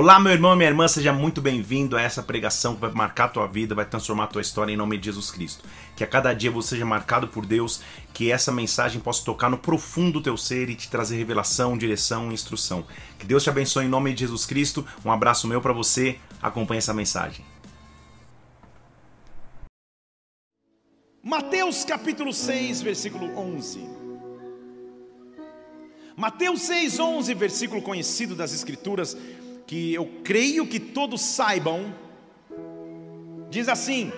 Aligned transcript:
Olá, 0.00 0.20
meu 0.20 0.30
irmão 0.30 0.52
e 0.52 0.56
minha 0.56 0.68
irmã, 0.68 0.86
seja 0.86 1.12
muito 1.12 1.40
bem-vindo 1.40 1.96
a 1.96 2.00
essa 2.00 2.22
pregação 2.22 2.76
que 2.76 2.80
vai 2.82 2.92
marcar 2.92 3.24
a 3.24 3.28
tua 3.30 3.48
vida, 3.48 3.74
vai 3.74 3.84
transformar 3.84 4.24
a 4.24 4.26
tua 4.28 4.40
história 4.40 4.72
em 4.72 4.76
nome 4.76 4.96
de 4.96 5.06
Jesus 5.06 5.28
Cristo. 5.28 5.64
Que 5.96 6.04
a 6.04 6.06
cada 6.06 6.32
dia 6.32 6.52
você 6.52 6.68
seja 6.68 6.86
marcado 6.86 7.26
por 7.26 7.44
Deus, 7.44 7.82
que 8.14 8.30
essa 8.30 8.52
mensagem 8.52 9.00
possa 9.00 9.24
tocar 9.24 9.50
no 9.50 9.58
profundo 9.58 10.12
do 10.12 10.22
teu 10.22 10.36
ser 10.36 10.70
e 10.70 10.76
te 10.76 10.88
trazer 10.88 11.16
revelação, 11.16 11.76
direção 11.76 12.30
e 12.30 12.34
instrução. 12.34 12.86
Que 13.18 13.26
Deus 13.26 13.42
te 13.42 13.50
abençoe 13.50 13.86
em 13.86 13.88
nome 13.88 14.14
de 14.14 14.20
Jesus 14.20 14.46
Cristo. 14.46 14.86
Um 15.04 15.10
abraço 15.10 15.48
meu 15.48 15.60
para 15.60 15.72
você. 15.72 16.20
Acompanhe 16.40 16.78
essa 16.78 16.94
mensagem. 16.94 17.44
Mateus 21.20 21.84
capítulo 21.84 22.32
6, 22.32 22.82
versículo 22.82 23.36
11. 23.36 23.98
Mateus 26.18 26.62
6, 26.62 26.98
11, 26.98 27.34
versículo 27.34 27.80
conhecido 27.80 28.34
das 28.34 28.52
Escrituras, 28.52 29.16
que 29.68 29.92
eu 29.92 30.10
creio 30.24 30.66
que 30.66 30.80
todos 30.80 31.20
saibam, 31.20 31.94
diz 33.50 33.68
assim: 33.68 34.10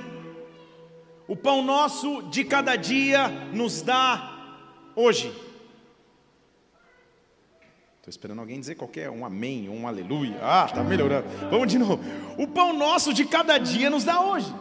O 1.27 1.34
pão 1.34 1.60
nosso 1.60 2.22
de 2.30 2.45
cada 2.45 2.77
dia 2.77 3.28
nos 3.52 3.82
dá 3.82 4.62
hoje. 4.94 5.27
Estou 7.96 8.08
esperando 8.08 8.38
alguém 8.38 8.60
dizer 8.60 8.77
qualquer 8.77 9.10
um 9.10 9.27
amém, 9.27 9.68
um 9.68 9.88
aleluia. 9.88 10.38
Ah, 10.41 10.66
está 10.68 10.84
melhorando. 10.84 11.27
Vamos 11.50 11.66
de 11.66 11.78
novo. 11.78 12.00
O 12.38 12.46
pão 12.46 12.72
nosso 12.72 13.12
de 13.12 13.24
cada 13.24 13.58
dia 13.58 13.91
nos 13.91 14.05
dá 14.05 14.20
hoje. 14.20 14.55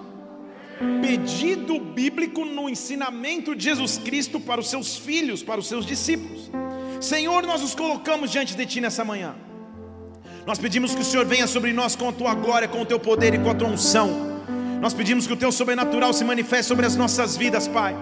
Pedido 1.02 1.80
bíblico 1.80 2.44
no 2.46 2.68
ensinamento 2.68 3.56
de 3.56 3.66
Jesus 3.66 4.00
Cristo 4.00 4.40
para 4.40 4.60
os 4.60 4.68
seus 4.68 4.98
filhos, 4.98 5.44
para 5.44 5.60
os 5.60 5.68
seus 5.68 5.86
discípulos. 5.86 6.50
Senhor, 7.00 7.44
nós 7.44 7.62
nos 7.62 7.76
colocamos 7.76 8.32
diante 8.32 8.56
de 8.56 8.66
Ti 8.66 8.82
nessa 8.82 9.06
manhã. 9.06 9.36
Nós 10.50 10.58
pedimos 10.58 10.96
que 10.96 11.02
o 11.02 11.06
Senhor 11.06 11.28
venha 11.28 11.46
sobre 11.46 11.72
nós 11.72 11.96
com 11.96 12.10
a 12.10 12.12
tua 12.12 12.34
glória, 12.34 12.68
com 12.68 12.82
o 12.82 12.86
teu 12.86 13.00
poder 13.00 13.36
e 13.36 13.38
com 13.38 13.52
a 13.52 13.54
tua 13.54 13.68
unção. 13.68 14.42
Nós 14.82 14.96
pedimos 14.96 15.28
que 15.28 15.34
o 15.34 15.36
teu 15.36 15.52
sobrenatural 15.52 16.12
se 16.12 16.24
manifeste 16.24 16.66
sobre 16.66 16.88
as 16.88 16.96
nossas 16.96 17.38
vidas, 17.38 17.68
Pai. 17.68 17.96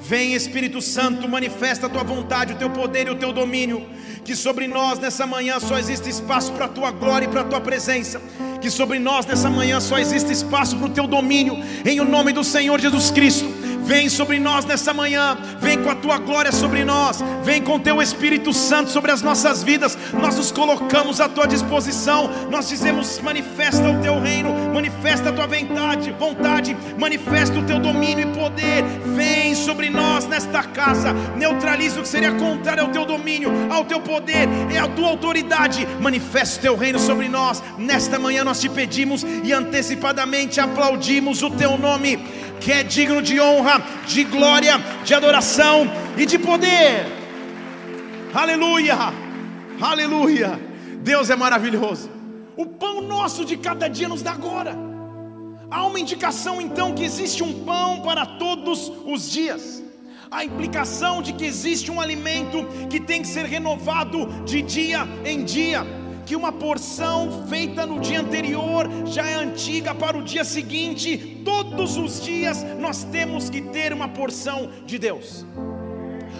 Vem 0.00 0.34
Espírito 0.34 0.82
Santo, 0.82 1.26
manifesta 1.26 1.86
a 1.86 1.88
tua 1.88 2.02
vontade, 2.02 2.52
o 2.52 2.56
teu 2.56 2.68
poder 2.68 3.06
e 3.06 3.10
o 3.10 3.14
teu 3.14 3.32
domínio. 3.32 3.86
Que 4.22 4.36
sobre 4.36 4.68
nós 4.68 4.98
nessa 4.98 5.26
manhã 5.26 5.58
só 5.58 5.78
existe 5.78 6.10
espaço 6.10 6.52
para 6.52 6.66
a 6.66 6.68
tua 6.68 6.90
glória 6.90 7.24
e 7.24 7.28
para 7.28 7.40
a 7.40 7.44
tua 7.44 7.62
presença. 7.62 8.20
Que 8.60 8.68
sobre 8.68 8.98
nós 8.98 9.24
nessa 9.24 9.48
manhã 9.48 9.80
só 9.80 9.98
existe 9.98 10.30
espaço 10.30 10.76
para 10.76 10.88
o 10.88 10.90
teu 10.90 11.06
domínio, 11.06 11.56
em 11.86 12.00
o 12.00 12.04
nome 12.04 12.34
do 12.34 12.44
Senhor 12.44 12.78
Jesus 12.78 13.10
Cristo. 13.10 13.50
Vem 13.84 14.08
sobre 14.08 14.38
nós 14.38 14.64
nessa 14.64 14.94
manhã, 14.94 15.36
vem 15.60 15.82
com 15.82 15.90
a 15.90 15.94
tua 15.94 16.16
glória 16.16 16.50
sobre 16.50 16.84
nós, 16.84 17.22
vem 17.42 17.62
com 17.62 17.78
teu 17.78 18.00
Espírito 18.00 18.50
Santo 18.52 18.90
sobre 18.90 19.10
as 19.12 19.20
nossas 19.20 19.62
vidas. 19.62 19.96
Nós 20.14 20.36
nos 20.36 20.50
colocamos 20.50 21.20
à 21.20 21.28
tua 21.28 21.46
disposição. 21.46 22.30
Nós 22.50 22.68
dizemos: 22.68 23.20
manifesta 23.20 23.86
o 23.86 24.00
teu 24.00 24.18
reino, 24.18 24.54
manifesta 24.72 25.28
a 25.28 25.32
tua 25.32 25.46
vontade, 25.46 26.12
vontade, 26.18 26.76
manifesta 26.98 27.58
o 27.58 27.62
teu 27.62 27.78
domínio 27.78 28.28
e 28.28 28.34
poder. 28.34 28.84
Vem 29.14 29.54
sobre 29.54 29.90
nós 29.90 30.26
nesta 30.26 30.62
casa, 30.62 31.12
neutraliza 31.36 32.00
o 32.00 32.02
que 32.02 32.08
seria 32.08 32.32
contrário 32.32 32.84
ao 32.84 32.90
teu 32.90 33.04
domínio, 33.04 33.50
ao 33.70 33.84
teu 33.84 34.00
poder 34.00 34.48
e 34.72 34.78
à 34.78 34.88
tua 34.88 35.08
autoridade. 35.08 35.86
Manifesta 36.00 36.58
o 36.58 36.62
teu 36.62 36.76
reino 36.76 36.98
sobre 36.98 37.28
nós. 37.28 37.62
Nesta 37.76 38.18
manhã 38.18 38.44
nós 38.44 38.60
te 38.60 38.68
pedimos 38.68 39.24
e 39.44 39.52
antecipadamente 39.52 40.58
aplaudimos 40.58 41.42
o 41.42 41.50
teu 41.50 41.76
nome 41.76 42.18
que 42.64 42.72
é 42.72 42.82
digno 42.82 43.20
de 43.20 43.38
honra, 43.38 43.84
de 44.06 44.24
glória, 44.24 44.78
de 45.04 45.12
adoração 45.12 45.86
e 46.16 46.24
de 46.24 46.38
poder. 46.38 47.04
Aleluia, 48.32 48.96
aleluia. 49.78 50.58
Deus 51.00 51.28
é 51.28 51.36
maravilhoso. 51.36 52.10
O 52.56 52.64
pão 52.64 53.02
nosso 53.02 53.44
de 53.44 53.58
cada 53.58 53.86
dia 53.86 54.08
nos 54.08 54.22
dá 54.22 54.32
agora. 54.32 54.74
Há 55.70 55.84
uma 55.84 56.00
indicação 56.00 56.58
então 56.58 56.94
que 56.94 57.04
existe 57.04 57.42
um 57.42 57.64
pão 57.64 58.00
para 58.00 58.24
todos 58.24 58.90
os 59.04 59.30
dias. 59.30 59.82
A 60.30 60.42
implicação 60.42 61.20
de 61.20 61.34
que 61.34 61.44
existe 61.44 61.90
um 61.90 62.00
alimento 62.00 62.66
que 62.88 62.98
tem 62.98 63.20
que 63.20 63.28
ser 63.28 63.44
renovado 63.44 64.26
de 64.44 64.62
dia 64.62 65.06
em 65.24 65.44
dia 65.44 66.03
que 66.24 66.34
uma 66.34 66.52
porção 66.52 67.46
feita 67.48 67.86
no 67.86 68.00
dia 68.00 68.20
anterior 68.20 68.88
já 69.06 69.26
é 69.28 69.34
antiga 69.34 69.94
para 69.94 70.16
o 70.16 70.22
dia 70.22 70.44
seguinte. 70.44 71.42
Todos 71.44 71.96
os 71.96 72.22
dias 72.22 72.64
nós 72.78 73.04
temos 73.04 73.50
que 73.50 73.60
ter 73.60 73.92
uma 73.92 74.08
porção 74.08 74.70
de 74.86 74.98
Deus. 74.98 75.44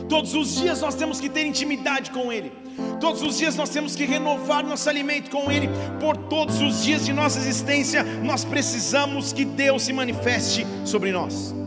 Todos 0.08 0.34
os 0.34 0.56
dias 0.56 0.80
nós 0.80 0.94
temos 0.94 1.20
que 1.20 1.28
ter 1.28 1.46
intimidade 1.46 2.10
com 2.10 2.32
Ele. 2.32 2.52
Todos 3.00 3.22
os 3.22 3.38
dias 3.38 3.56
nós 3.56 3.68
temos 3.68 3.94
que 3.94 4.04
renovar 4.04 4.64
nosso 4.64 4.88
alimento 4.88 5.30
com 5.30 5.50
Ele. 5.50 5.68
Por 6.00 6.16
todos 6.16 6.60
os 6.60 6.82
dias 6.82 7.04
de 7.04 7.12
nossa 7.12 7.38
existência, 7.38 8.02
nós 8.02 8.44
precisamos 8.44 9.32
que 9.32 9.44
Deus 9.44 9.82
se 9.82 9.92
manifeste 9.92 10.66
sobre 10.84 11.12
nós. 11.12 11.63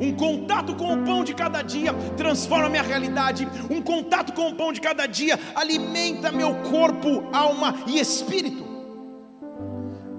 Um 0.00 0.12
contato 0.14 0.74
com 0.74 0.94
o 0.94 1.04
pão 1.04 1.24
de 1.24 1.34
cada 1.34 1.62
dia 1.62 1.92
transforma 2.16 2.68
minha 2.68 2.82
realidade. 2.82 3.46
Um 3.70 3.80
contato 3.82 4.32
com 4.32 4.48
o 4.48 4.54
pão 4.54 4.72
de 4.72 4.80
cada 4.80 5.06
dia 5.06 5.38
alimenta 5.54 6.32
meu 6.32 6.54
corpo, 6.70 7.24
alma 7.32 7.74
e 7.86 7.98
espírito. 7.98 8.64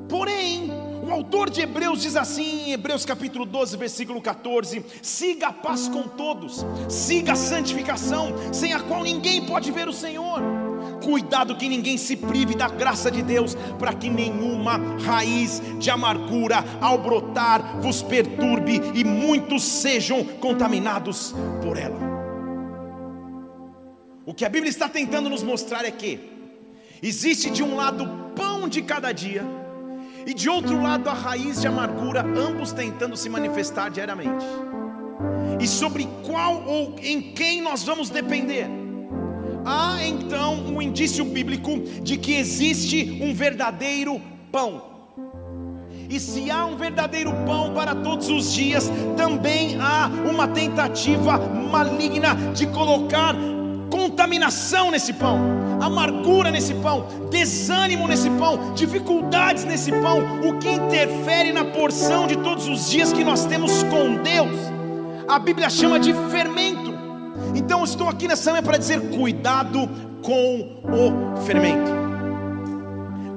Porém, 0.07 0.71
o 1.05 1.11
autor 1.11 1.49
de 1.49 1.61
Hebreus 1.61 2.01
diz 2.01 2.15
assim, 2.15 2.67
em 2.67 2.71
Hebreus 2.71 3.05
capítulo 3.05 3.45
12, 3.45 3.77
versículo 3.77 4.21
14: 4.21 4.83
siga 5.01 5.47
a 5.47 5.53
paz 5.53 5.87
com 5.87 6.03
todos, 6.03 6.65
siga 6.89 7.33
a 7.33 7.35
santificação, 7.35 8.33
sem 8.51 8.73
a 8.73 8.79
qual 8.79 9.03
ninguém 9.03 9.45
pode 9.45 9.71
ver 9.71 9.87
o 9.87 9.93
Senhor. 9.93 10.64
Cuidado 11.05 11.55
que 11.55 11.69
ninguém 11.69 11.99
se 11.99 12.15
prive 12.15 12.55
da 12.55 12.67
graça 12.67 13.11
de 13.11 13.21
Deus, 13.21 13.55
para 13.77 13.93
que 13.93 14.09
nenhuma 14.09 14.81
raiz 15.05 15.61
de 15.77 15.91
amargura 15.91 16.65
ao 16.81 16.97
brotar 16.97 17.79
vos 17.79 18.01
perturbe 18.01 18.81
e 18.95 19.03
muitos 19.03 19.61
sejam 19.61 20.23
contaminados 20.23 21.35
por 21.61 21.77
ela. 21.77 21.99
O 24.25 24.33
que 24.33 24.43
a 24.43 24.49
Bíblia 24.49 24.71
está 24.71 24.89
tentando 24.89 25.29
nos 25.29 25.43
mostrar 25.43 25.85
é 25.85 25.91
que 25.91 26.19
existe 27.03 27.51
de 27.51 27.61
um 27.61 27.75
lado 27.75 28.09
pão 28.35 28.67
de 28.67 28.81
cada 28.81 29.11
dia, 29.11 29.45
e 30.25 30.33
de 30.33 30.49
outro 30.49 30.81
lado 30.81 31.07
a 31.07 31.13
raiz 31.13 31.61
de 31.61 31.67
amargura, 31.67 32.21
ambos 32.21 32.71
tentando 32.71 33.15
se 33.15 33.29
manifestar 33.29 33.91
diariamente. 33.91 34.43
E 35.61 35.67
sobre 35.67 36.09
qual 36.25 36.63
ou 36.65 36.95
em 36.99 37.31
quem 37.33 37.61
nós 37.61 37.83
vamos 37.83 38.09
depender? 38.09 38.84
Há 39.65 40.05
então 40.05 40.53
um 40.67 40.81
indício 40.81 41.25
bíblico 41.25 41.79
de 42.03 42.17
que 42.17 42.35
existe 42.35 43.19
um 43.21 43.33
verdadeiro 43.33 44.21
pão. 44.51 44.95
E 46.07 46.19
se 46.19 46.51
há 46.51 46.65
um 46.65 46.77
verdadeiro 46.77 47.33
pão 47.45 47.73
para 47.73 47.95
todos 47.95 48.29
os 48.29 48.53
dias, 48.53 48.91
também 49.17 49.77
há 49.81 50.09
uma 50.29 50.47
tentativa 50.47 51.37
maligna 51.37 52.35
de 52.53 52.67
colocar 52.67 53.35
contaminação 53.89 54.91
nesse 54.91 55.13
pão, 55.13 55.39
amargura 55.81 56.51
nesse 56.51 56.73
pão, 56.75 57.07
desânimo 57.31 58.07
nesse 58.07 58.29
pão, 58.31 58.73
dificuldades 58.73 59.63
nesse 59.63 59.91
pão, 59.91 60.41
o 60.47 60.59
que 60.59 60.69
interfere 60.69 61.51
na 61.51 61.65
porção 61.65 62.27
de 62.27 62.35
todos 62.37 62.67
os 62.67 62.89
dias 62.89 63.11
que 63.11 63.23
nós 63.23 63.45
temos 63.45 63.83
com 63.83 64.21
Deus. 64.21 64.59
A 65.27 65.39
Bíblia 65.39 65.69
chama 65.69 65.99
de 65.99 66.13
fermento. 66.29 66.94
Então 67.55 67.83
estou 67.83 68.09
aqui 68.09 68.27
nessa 68.27 68.51
manhã 68.51 68.63
para 68.63 68.77
dizer: 68.77 68.99
cuidado 69.17 69.89
com 70.21 70.81
o 70.83 71.41
fermento. 71.45 72.04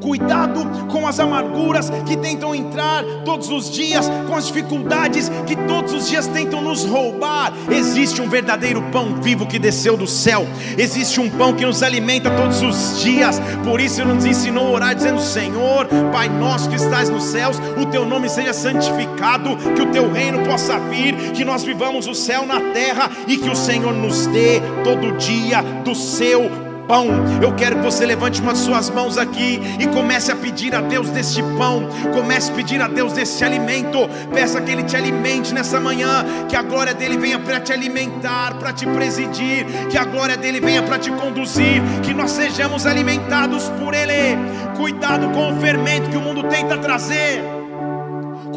Cuidado 0.09 0.87
com 0.91 1.07
as 1.07 1.21
amarguras 1.21 1.91
que 2.07 2.17
tentam 2.17 2.55
entrar 2.55 3.05
todos 3.27 3.51
os 3.51 3.71
dias, 3.71 4.11
com 4.27 4.35
as 4.35 4.47
dificuldades 4.47 5.31
que 5.47 5.55
todos 5.55 5.93
os 5.93 6.09
dias 6.09 6.27
tentam 6.27 6.63
nos 6.63 6.83
roubar. 6.83 7.53
Existe 7.71 8.23
um 8.23 8.27
verdadeiro 8.27 8.81
pão 8.91 9.17
vivo 9.21 9.47
que 9.47 9.59
desceu 9.59 9.99
do 9.99 10.07
céu, 10.07 10.47
existe 10.79 11.21
um 11.21 11.29
pão 11.29 11.53
que 11.53 11.67
nos 11.67 11.83
alimenta 11.83 12.31
todos 12.31 12.63
os 12.63 13.03
dias. 13.03 13.39
Por 13.63 13.83
isso, 13.83 14.01
Ele 14.01 14.15
nos 14.15 14.25
ensinou 14.25 14.69
a 14.69 14.71
orar, 14.71 14.95
dizendo: 14.95 15.21
Senhor, 15.21 15.87
Pai 16.11 16.31
nosso 16.31 16.71
que 16.71 16.77
estás 16.77 17.11
nos 17.11 17.25
céus, 17.25 17.61
o 17.77 17.85
teu 17.85 18.07
nome 18.07 18.31
seja 18.31 18.55
santificado, 18.55 19.59
que 19.77 19.83
o 19.83 19.91
teu 19.93 20.11
reino 20.11 20.43
possa 20.43 20.79
vir, 20.79 21.33
que 21.33 21.45
nós 21.45 21.65
vivamos 21.65 22.07
o 22.07 22.15
céu 22.15 22.47
na 22.47 22.73
terra 22.73 23.11
e 23.27 23.37
que 23.37 23.51
o 23.51 23.55
Senhor 23.55 23.93
nos 23.93 24.27
dê 24.29 24.63
todo 24.83 25.19
dia 25.19 25.61
do 25.85 25.95
seu 25.95 26.68
pão. 26.89 27.07
Eu 27.43 27.55
quero 27.55 27.77
que 27.77 27.83
você 27.83 28.07
levante 28.07 28.41
uma 28.41 28.55
de 28.55 28.59
suas 28.59 28.89
mãos 28.89 29.19
aqui 29.19 29.61
e 29.79 29.87
comece 29.89 30.33
a 30.33 30.37
pedir 30.37 30.75
a 30.75 30.81
Deus 30.81 31.11
deste 31.11 31.43
pão. 31.59 31.87
Comece 32.15 32.51
a 32.51 32.55
pedir 32.55 32.81
a 32.81 32.89
Deus 32.89 33.13
desse 33.13 33.45
alimento. 33.45 34.09
Peça 34.33 34.61
que 34.61 34.73
Ele 34.73 34.83
te 34.83 34.97
alimente 34.97 35.53
nessa 35.53 35.79
manhã. 35.79 36.25
Que 36.49 36.57
a 36.57 36.63
glória 36.63 36.95
dele 36.95 37.19
venha 37.19 37.39
para 37.39 37.61
te 37.61 37.73
alimentar, 37.73 38.55
para 38.55 38.73
te 38.73 38.87
presidir. 38.87 39.67
Que 39.91 39.99
a 39.99 40.05
glória 40.05 40.37
dele 40.37 40.59
venha 40.59 40.83
para 40.83 40.99
te 40.99 41.11
conduzir. 41.13 41.83
Que 42.03 42.15
nós 42.15 42.31
sejamos 42.31 42.87
alimentados 42.87 43.69
por 43.79 43.93
Ele. 43.95 44.39
Cuidado 44.77 45.29
com 45.31 45.53
o 45.53 45.61
fermento 45.61 46.09
que 46.09 46.17
o 46.17 46.21
mundo 46.21 46.45
tenta 46.45 46.79
trazer. 46.79 47.58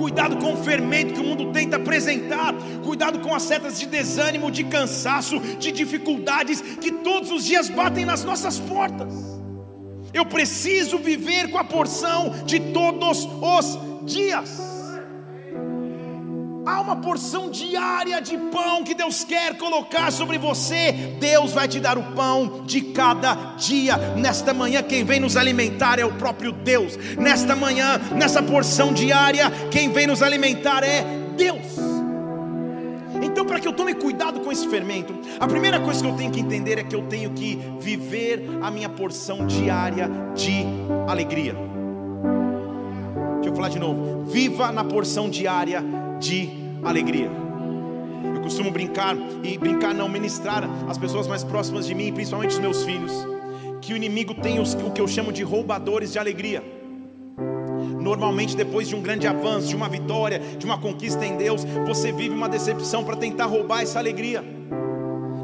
Cuidado 0.02 0.38
com 0.38 0.54
o 0.54 0.58
fermento 0.58 1.14
que 1.14 1.20
o 1.20 1.24
mundo 1.24 1.52
tenta 1.52 1.76
apresentar. 1.76 2.56
Cuidado 2.84 3.20
com 3.20 3.36
as 3.36 3.44
setas 3.44 3.80
de 3.80 3.86
desânimo, 3.86 4.50
de 4.50 4.64
cansaço, 4.64 5.40
de 5.60 5.72
dificuldades 5.72 6.60
que 6.60 6.92
todos 6.92 7.30
os 7.30 7.46
dias 7.46 7.70
batem 7.70 8.04
nas 8.04 8.24
nossas 8.24 8.58
portas. 8.58 9.14
Eu 10.12 10.26
preciso 10.26 10.98
viver 10.98 11.52
com 11.52 11.60
a 11.60 11.64
porção 11.64 12.34
de 12.48 12.60
todos 12.60 13.28
os 13.30 14.12
dias. 14.12 14.71
Há 16.66 16.80
uma 16.80 16.96
porção 16.96 17.50
diária 17.50 18.22
de 18.22 18.38
pão 18.38 18.84
que 18.84 18.94
Deus 18.94 19.24
quer 19.24 19.58
colocar 19.58 20.12
sobre 20.12 20.38
você. 20.38 20.92
Deus 21.20 21.54
vai 21.54 21.68
te 21.68 21.80
dar 21.80 21.98
o 21.98 22.04
pão 22.14 22.64
de 22.66 22.82
cada 22.82 23.34
dia. 23.58 23.98
Nesta 24.16 24.54
manhã, 24.54 24.84
quem 24.84 25.04
vem 25.04 25.20
nos 25.20 25.36
alimentar 25.36 25.98
é 25.98 26.06
o 26.06 26.14
próprio 26.14 26.52
Deus. 26.52 26.96
Nesta 27.18 27.56
manhã, 27.56 28.00
nessa 28.16 28.44
porção 28.44 28.94
diária, 28.94 29.50
quem 29.72 29.92
vem 29.92 30.06
nos 30.06 30.22
alimentar 30.22 30.84
é 30.84 31.04
Deus. 31.36 31.80
Então, 33.24 33.46
para 33.46 33.60
que 33.60 33.68
eu 33.68 33.74
tome 33.74 33.96
cuidado 33.96 34.40
com 34.42 34.52
esse 34.52 34.68
fermento, 34.68 35.14
a 35.40 35.48
primeira 35.48 35.80
coisa 35.80 36.02
que 36.02 36.08
eu 36.08 36.16
tenho 36.16 36.32
que 36.32 36.40
entender 36.40 36.78
é 36.78 36.84
que 36.84 36.96
eu 36.96 37.04
tenho 37.04 37.32
que 37.32 37.60
viver 37.80 38.48
a 38.62 38.70
minha 38.70 38.90
porção 38.90 39.48
diária 39.48 40.10
de 40.36 40.64
alegria. 41.08 41.56
Deixa 43.36 43.50
eu 43.50 43.56
falar 43.56 43.70
de 43.70 43.80
novo. 43.80 44.26
Viva 44.26 44.72
na 44.72 44.84
porção 44.84 45.30
diária 45.30 45.82
de 45.82 46.01
alegria. 46.84 47.30
Eu 48.36 48.42
costumo 48.42 48.70
brincar, 48.70 49.16
e 49.44 49.58
brincar 49.58 49.94
não, 49.94 50.08
ministrar 50.08 50.64
as 50.88 50.98
pessoas 50.98 51.28
mais 51.28 51.44
próximas 51.44 51.86
de 51.88 51.96
mim, 51.96 52.14
principalmente 52.14 52.52
os 52.52 52.60
meus 52.60 52.84
filhos, 52.84 53.12
que 53.82 53.94
o 53.94 53.96
inimigo 53.96 54.36
tem 54.36 54.60
os, 54.60 54.74
o 54.76 54.92
que 54.92 55.02
eu 55.02 55.08
chamo 55.08 55.32
de 55.34 55.42
roubadores 55.44 56.12
de 56.12 56.20
alegria. 56.20 56.64
Normalmente, 58.00 58.56
depois 58.56 58.88
de 58.88 58.96
um 58.96 59.02
grande 59.02 59.28
avanço, 59.28 59.68
de 59.68 59.76
uma 59.76 59.90
vitória, 59.90 60.40
de 60.40 60.66
uma 60.66 60.80
conquista 60.80 61.26
em 61.26 61.38
Deus, 61.38 61.64
você 61.86 62.12
vive 62.12 62.36
uma 62.36 62.50
decepção 62.50 63.04
para 63.04 63.16
tentar 63.16 63.46
roubar 63.46 63.82
essa 63.82 64.00
alegria 64.00 64.61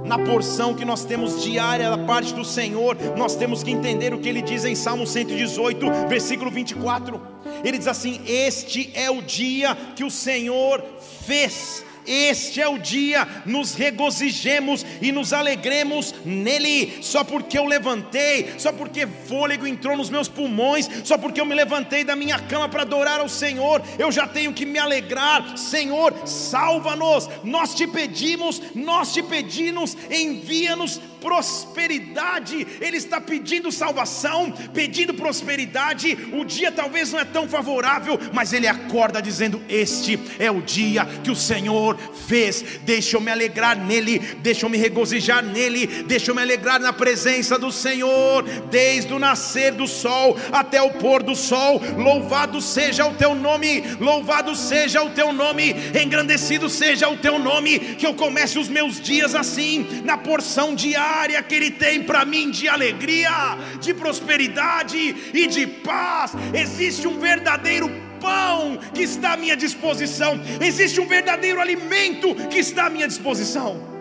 na 0.08 0.18
porção 0.18 0.74
que 0.74 0.86
nós 0.86 1.04
temos 1.04 1.44
diária 1.44 1.90
da 1.90 1.98
parte 1.98 2.34
do 2.34 2.46
Senhor, 2.46 2.98
nós 3.18 3.36
temos 3.36 3.62
que 3.62 3.72
entender 3.72 4.14
o 4.14 4.20
que 4.20 4.30
ele 4.30 4.42
diz 4.42 4.64
em 4.64 4.74
Salmo 4.74 5.06
118, 5.06 5.86
versículo 6.08 6.50
24. 6.50 7.22
Ele 7.64 7.78
diz 7.78 7.88
assim: 7.88 8.22
Este 8.26 8.90
é 8.94 9.12
o 9.12 9.22
dia 9.22 9.76
que 9.96 10.04
o 10.04 10.10
Senhor 10.10 10.84
fez 11.26 11.84
este 12.08 12.62
é 12.62 12.68
o 12.68 12.78
dia, 12.78 13.28
nos 13.46 13.74
regozijemos 13.74 14.86
e 15.02 15.12
nos 15.12 15.34
alegremos 15.34 16.16
nele, 16.24 17.00
só 17.02 17.24
porque 17.24 17.58
eu 17.58 17.66
levantei, 17.66 18.54
só 18.58 18.72
porque 18.72 19.06
fôlego 19.06 19.68
entrou 19.68 19.98
nos 19.98 20.10
meus 20.10 20.28
pulmões, 20.28 20.90
só 21.04 21.18
porque 21.18 21.42
eu 21.42 21.46
me 21.46 21.54
levantei 21.54 22.04
da 22.04 22.16
minha 22.16 22.40
cama 22.40 22.70
para 22.70 22.84
adorar 22.84 23.20
ao 23.20 23.30
Senhor, 23.30 23.82
eu 24.00 24.12
já 24.12 24.26
tenho 24.28 24.54
que 24.54 24.66
me 24.66 24.80
alegrar. 24.80 25.58
Senhor, 25.58 26.14
salva-nos, 26.26 27.30
nós 27.44 27.76
te 27.76 27.86
pedimos, 27.86 28.62
nós 28.74 29.14
te 29.14 29.22
pedimos, 29.22 29.98
envia-nos 30.10 31.02
prosperidade. 31.20 32.68
Ele 32.80 32.98
está 32.98 33.20
pedindo 33.20 33.72
salvação, 33.72 34.52
pedindo 34.74 35.14
prosperidade. 35.14 36.18
O 36.34 36.44
dia 36.44 36.72
talvez 36.72 37.12
não 37.12 37.20
é 37.20 37.26
tão 37.26 37.48
favorável, 37.48 38.20
mas 38.34 38.54
ele 38.54 38.68
acorda 38.68 39.22
dizendo: 39.22 39.62
Este 39.70 40.20
é 40.40 40.50
o 40.50 40.62
dia 40.62 41.06
que 41.24 41.32
o 41.32 41.36
Senhor 41.36 41.98
fez. 42.28 42.64
Deixa 42.84 43.18
eu 43.18 43.22
me 43.22 43.32
alegrar 43.32 43.78
nele, 43.78 44.20
deixa 44.40 44.66
eu 44.66 44.70
me 44.70 44.78
regozijar 44.78 45.44
nele, 45.44 46.04
deixa 46.04 46.32
eu 46.32 46.36
me 46.36 46.42
alegrar 46.42 46.80
na 46.80 46.94
presença 46.94 47.58
do 47.58 47.72
Senhor, 47.72 48.44
desde 48.70 49.14
o 49.14 49.20
nascer 49.20 49.74
do 49.74 49.88
sol 49.88 50.38
até 50.52 50.82
o 50.82 50.92
pôr 50.92 51.24
do 51.24 51.36
sol. 51.36 51.82
Louvado 51.98 52.62
seja 52.62 53.06
o 53.06 53.16
teu 53.16 53.34
nome, 53.34 53.84
louvado 54.00 54.56
seja 54.56 55.02
o 55.02 55.10
teu 55.10 55.32
nome, 55.34 55.76
engrandecido 56.02 56.70
seja 56.70 57.10
o 57.10 57.18
teu 57.18 57.40
nome. 57.40 57.80
Que 57.80 58.06
eu 58.06 58.14
comece 58.14 58.60
os 58.60 58.70
meus 58.70 59.00
dias 59.00 59.36
assim, 59.36 60.02
na 60.04 60.18
porção 60.18 60.76
diária 60.76 61.07
área 61.08 61.42
que 61.42 61.56
Ele 61.56 61.72
tem 61.72 62.04
para 62.04 62.26
mim 62.26 62.52
de 62.52 62.68
alegria, 62.68 63.58
de 63.80 63.94
prosperidade 63.94 64.98
e 65.34 65.48
de 65.48 65.66
paz. 65.66 66.34
Existe 66.54 67.08
um 67.08 67.20
verdadeiro 67.20 67.90
pão 68.20 68.78
que 68.94 69.04
está 69.04 69.34
à 69.34 69.38
minha 69.38 69.56
disposição, 69.56 70.40
existe 70.62 71.00
um 71.00 71.08
verdadeiro 71.08 71.62
alimento 71.62 72.36
que 72.50 72.58
está 72.58 72.88
à 72.88 72.90
minha 72.90 73.08
disposição. 73.08 73.98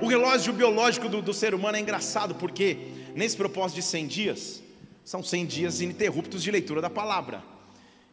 O 0.00 0.06
relógio 0.06 0.52
biológico 0.52 1.08
do, 1.08 1.20
do 1.20 1.34
ser 1.34 1.54
humano 1.54 1.76
é 1.76 1.80
engraçado 1.80 2.34
porque, 2.36 2.78
nesse 3.14 3.36
propósito 3.36 3.76
de 3.76 3.82
100 3.82 4.06
dias, 4.06 4.62
são 5.04 5.22
100 5.22 5.46
dias 5.46 5.80
ininterruptos 5.80 6.42
de 6.42 6.50
leitura 6.50 6.80
da 6.80 6.88
palavra. 6.88 7.42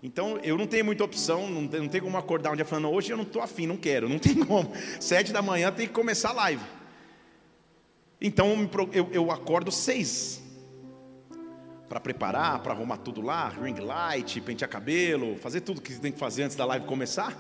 Então 0.02 0.40
eu 0.44 0.58
não 0.58 0.68
tenho 0.68 0.86
muita 0.86 1.04
opção, 1.04 1.50
não 1.50 1.68
tem, 1.68 1.82
não 1.82 1.88
tem 1.88 2.02
como 2.02 2.18
acordar 2.18 2.52
um 2.52 2.56
dia 2.56 2.66
falando, 2.66 2.90
hoje 2.90 3.12
eu 3.12 3.18
não 3.18 3.24
estou 3.24 3.42
afim, 3.42 3.66
não 3.66 3.78
quero, 3.78 4.08
não 4.08 4.20
tem 4.20 4.36
como. 4.36 4.72
Sete 5.00 5.32
da 5.32 5.42
manhã 5.42 5.72
tem 5.72 5.88
que 5.88 5.94
começar 5.94 6.30
a 6.30 6.34
live. 6.34 6.64
Então 8.20 8.70
eu, 8.94 9.10
eu 9.12 9.32
acordo 9.32 9.72
seis 9.72 10.42
para 11.88 12.00
preparar, 12.00 12.60
para 12.64 12.74
arrumar 12.74 12.98
tudo 12.98 13.22
lá, 13.22 13.50
ring 13.50 13.80
light, 13.80 14.42
pentear 14.42 14.70
cabelo, 14.70 15.38
fazer 15.38 15.62
tudo 15.62 15.82
que 15.82 15.94
tem 16.00 16.12
que 16.12 16.20
fazer 16.20 16.44
antes 16.44 16.56
da 16.56 16.66
live 16.66 16.86
começar, 16.86 17.36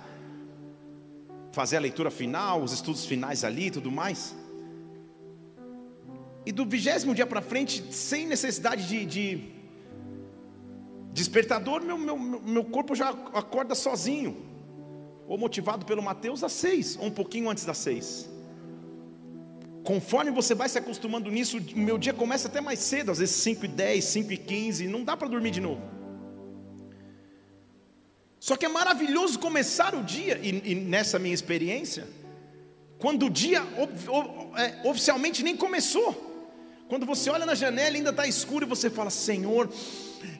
fazer 1.51 1.77
a 1.77 1.79
leitura 1.79 2.11
final, 2.11 2.61
os 2.61 2.71
estudos 2.71 3.05
finais 3.05 3.43
ali, 3.43 3.71
tudo 3.71 3.91
mais. 3.91 4.35
E 6.45 6.51
do 6.51 6.65
vigésimo 6.65 7.15
dia 7.15 7.25
para 7.25 7.41
frente, 7.41 7.91
sem 7.91 8.27
necessidade 8.27 8.87
de, 8.87 9.05
de 9.05 9.51
despertador, 11.11 11.81
meu, 11.81 11.97
meu, 11.97 12.17
meu 12.17 12.63
corpo 12.65 12.93
já 12.93 13.09
acorda 13.09 13.73
sozinho, 13.73 14.45
ou 15.27 15.37
motivado 15.39 15.85
pelo 15.85 16.03
Mateus 16.03 16.43
às 16.43 16.51
seis, 16.51 16.97
ou 16.97 17.07
um 17.07 17.11
pouquinho 17.11 17.49
antes 17.49 17.65
das 17.65 17.79
seis. 17.79 18.29
Conforme 19.85 20.31
você 20.31 20.55
vai 20.55 20.67
se 20.67 20.79
acostumando 20.79 21.29
nisso, 21.29 21.59
o 21.59 21.79
meu 21.79 21.97
dia 21.99 22.11
começa 22.11 22.47
até 22.47 22.59
mais 22.59 22.79
cedo, 22.79 23.11
às 23.11 23.19
vezes 23.19 23.35
5 23.35 23.65
e 23.65 23.67
10, 23.67 24.03
5 24.03 24.33
e 24.33 24.37
15, 24.37 24.87
não 24.87 25.03
dá 25.03 25.15
para 25.15 25.27
dormir 25.27 25.51
de 25.51 25.61
novo. 25.61 25.81
Só 28.39 28.55
que 28.55 28.65
é 28.65 28.69
maravilhoso 28.69 29.37
começar 29.37 29.93
o 29.93 30.03
dia, 30.03 30.39
e, 30.41 30.71
e 30.71 30.75
nessa 30.75 31.19
minha 31.19 31.35
experiência, 31.35 32.07
quando 32.97 33.27
o 33.27 33.29
dia 33.29 33.63
é, 34.57 34.87
oficialmente 34.89 35.43
nem 35.43 35.55
começou. 35.55 36.33
Quando 36.87 37.05
você 37.05 37.29
olha 37.29 37.45
na 37.45 37.53
janela 37.53 37.95
e 37.95 37.97
ainda 37.97 38.09
está 38.09 38.27
escuro 38.27 38.65
e 38.65 38.67
você 38.67 38.89
fala: 38.89 39.11
Senhor, 39.11 39.71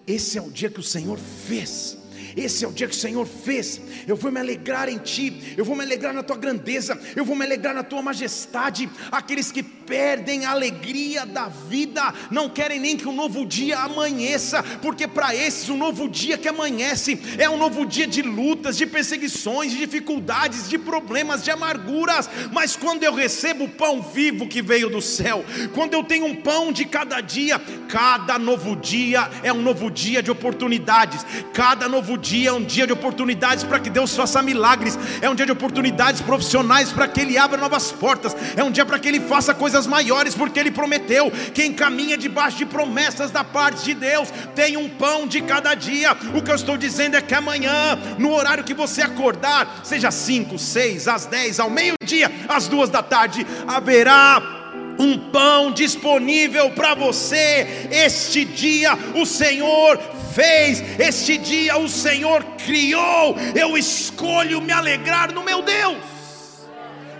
esse 0.07 0.39
é 0.39 0.42
o 0.42 0.50
dia 0.50 0.71
que 0.71 0.80
o 0.80 0.83
Senhor 0.83 1.19
fez. 1.19 1.97
Esse 2.35 2.65
é 2.65 2.67
o 2.67 2.71
dia 2.71 2.87
que 2.87 2.95
o 2.95 2.97
Senhor 2.97 3.25
fez. 3.25 3.79
Eu 4.07 4.15
vou 4.15 4.31
me 4.31 4.39
alegrar 4.39 4.89
em 4.89 4.97
Ti, 4.97 5.54
eu 5.56 5.63
vou 5.63 5.75
me 5.75 5.83
alegrar 5.83 6.13
na 6.13 6.23
Tua 6.23 6.37
grandeza, 6.37 6.99
eu 7.15 7.23
vou 7.23 7.35
me 7.35 7.45
alegrar 7.45 7.73
na 7.73 7.83
Tua 7.83 8.01
majestade. 8.01 8.89
Aqueles 9.11 9.51
que 9.51 9.63
perdem 9.85 10.45
a 10.45 10.51
alegria 10.51 11.25
da 11.25 11.47
vida 11.47 12.13
não 12.31 12.49
querem 12.49 12.80
nem 12.80 12.97
que 12.97 13.07
um 13.07 13.15
novo 13.15 13.45
dia 13.45 13.80
amanheça, 13.80 14.63
porque 14.81 15.07
para 15.07 15.35
esses 15.35 15.69
um 15.69 15.77
novo 15.77 16.09
dia 16.09 16.37
que 16.37 16.47
amanhece 16.47 17.19
é 17.37 17.49
um 17.49 17.57
novo 17.57 17.85
dia 17.85 18.07
de 18.07 18.21
lutas, 18.21 18.77
de 18.77 18.85
perseguições, 18.85 19.71
de 19.71 19.77
dificuldades, 19.77 20.69
de 20.69 20.77
problemas, 20.77 21.44
de 21.44 21.51
amarguras. 21.51 22.30
Mas 22.51 22.75
quando 22.75 23.04
eu 23.04 23.13
recebo 23.13 23.65
o 23.65 23.69
pão 23.69 24.01
vivo 24.01 24.47
que 24.47 24.61
veio 24.61 24.89
do 24.89 25.01
céu, 25.01 25.44
quando 25.73 25.94
eu 25.94 26.04
tenho 26.04 26.25
um 26.25 26.35
pão 26.35 26.71
de 26.71 26.85
cada 26.85 27.21
dia, 27.21 27.59
cada 27.87 28.39
novo 28.39 28.75
dia 28.75 29.30
é 29.44 29.54
um 29.54 29.61
novo 29.61 29.89
dia 29.92 30.21
de 30.21 30.31
oportunidades, 30.31 31.25
cada 31.54 31.87
novo 31.87 32.18
dia 32.18 32.49
é 32.49 32.54
um 32.54 32.63
dia 32.63 32.87
de 32.87 32.94
oportunidades 32.94 33.63
para 33.63 33.80
que 33.80 33.89
Deus 33.89 34.15
faça 34.15 34.42
milagres, 34.42 34.97
é 35.21 35.30
um 35.30 35.35
dia 35.35 35.45
de 35.45 35.51
oportunidades 35.51 36.21
profissionais 36.21 36.92
para 36.92 37.07
que 37.07 37.21
Ele 37.21 37.37
abra 37.37 37.57
novas 37.57 37.92
portas, 37.92 38.35
é 38.56 38.63
um 38.63 38.71
dia 38.71 38.85
para 38.85 38.99
que 38.99 39.07
Ele 39.07 39.19
faça 39.19 39.54
coisas 39.54 39.74
maiores, 39.85 40.33
porque 40.33 40.59
Ele 40.59 40.71
prometeu: 40.71 41.31
quem 41.53 41.73
caminha 41.73 42.17
debaixo 42.17 42.57
de 42.57 42.65
promessas 42.65 43.31
da 43.31 43.44
parte 43.44 43.83
de 43.83 43.94
Deus 43.94 44.29
tem 44.55 44.77
um 44.77 44.87
pão 44.87 45.27
de 45.27 45.41
cada 45.41 45.73
dia. 45.75 46.15
O 46.33 46.41
que 46.41 46.51
eu 46.51 46.55
estou 46.55 46.77
dizendo 46.77 47.17
é 47.17 47.21
que 47.21 47.33
amanhã, 47.33 47.97
no 48.17 48.33
horário 48.33 48.63
que 48.63 48.73
você 48.73 49.01
acordar, 49.01 49.81
seja 49.83 50.09
5, 50.09 50.57
6, 50.57 51.07
às 51.07 51.25
10, 51.25 51.59
ao 51.59 51.69
meio-dia, 51.69 52.31
às 52.47 52.67
duas 52.67 52.89
da 52.89 53.03
tarde, 53.03 53.45
haverá 53.67 54.63
um 54.97 55.17
pão 55.17 55.71
disponível 55.71 56.71
para 56.71 56.94
você. 56.95 57.87
Este 57.91 58.45
dia 58.45 58.97
o 59.13 59.25
Senhor 59.25 59.99
fez, 60.33 60.83
este 60.99 61.37
dia 61.37 61.77
o 61.77 61.89
Senhor 61.89 62.44
criou. 62.65 63.35
Eu 63.53 63.77
escolho 63.77 64.61
me 64.61 64.71
alegrar 64.71 65.33
no 65.33 65.44
meu 65.44 65.61
Deus. 65.61 66.15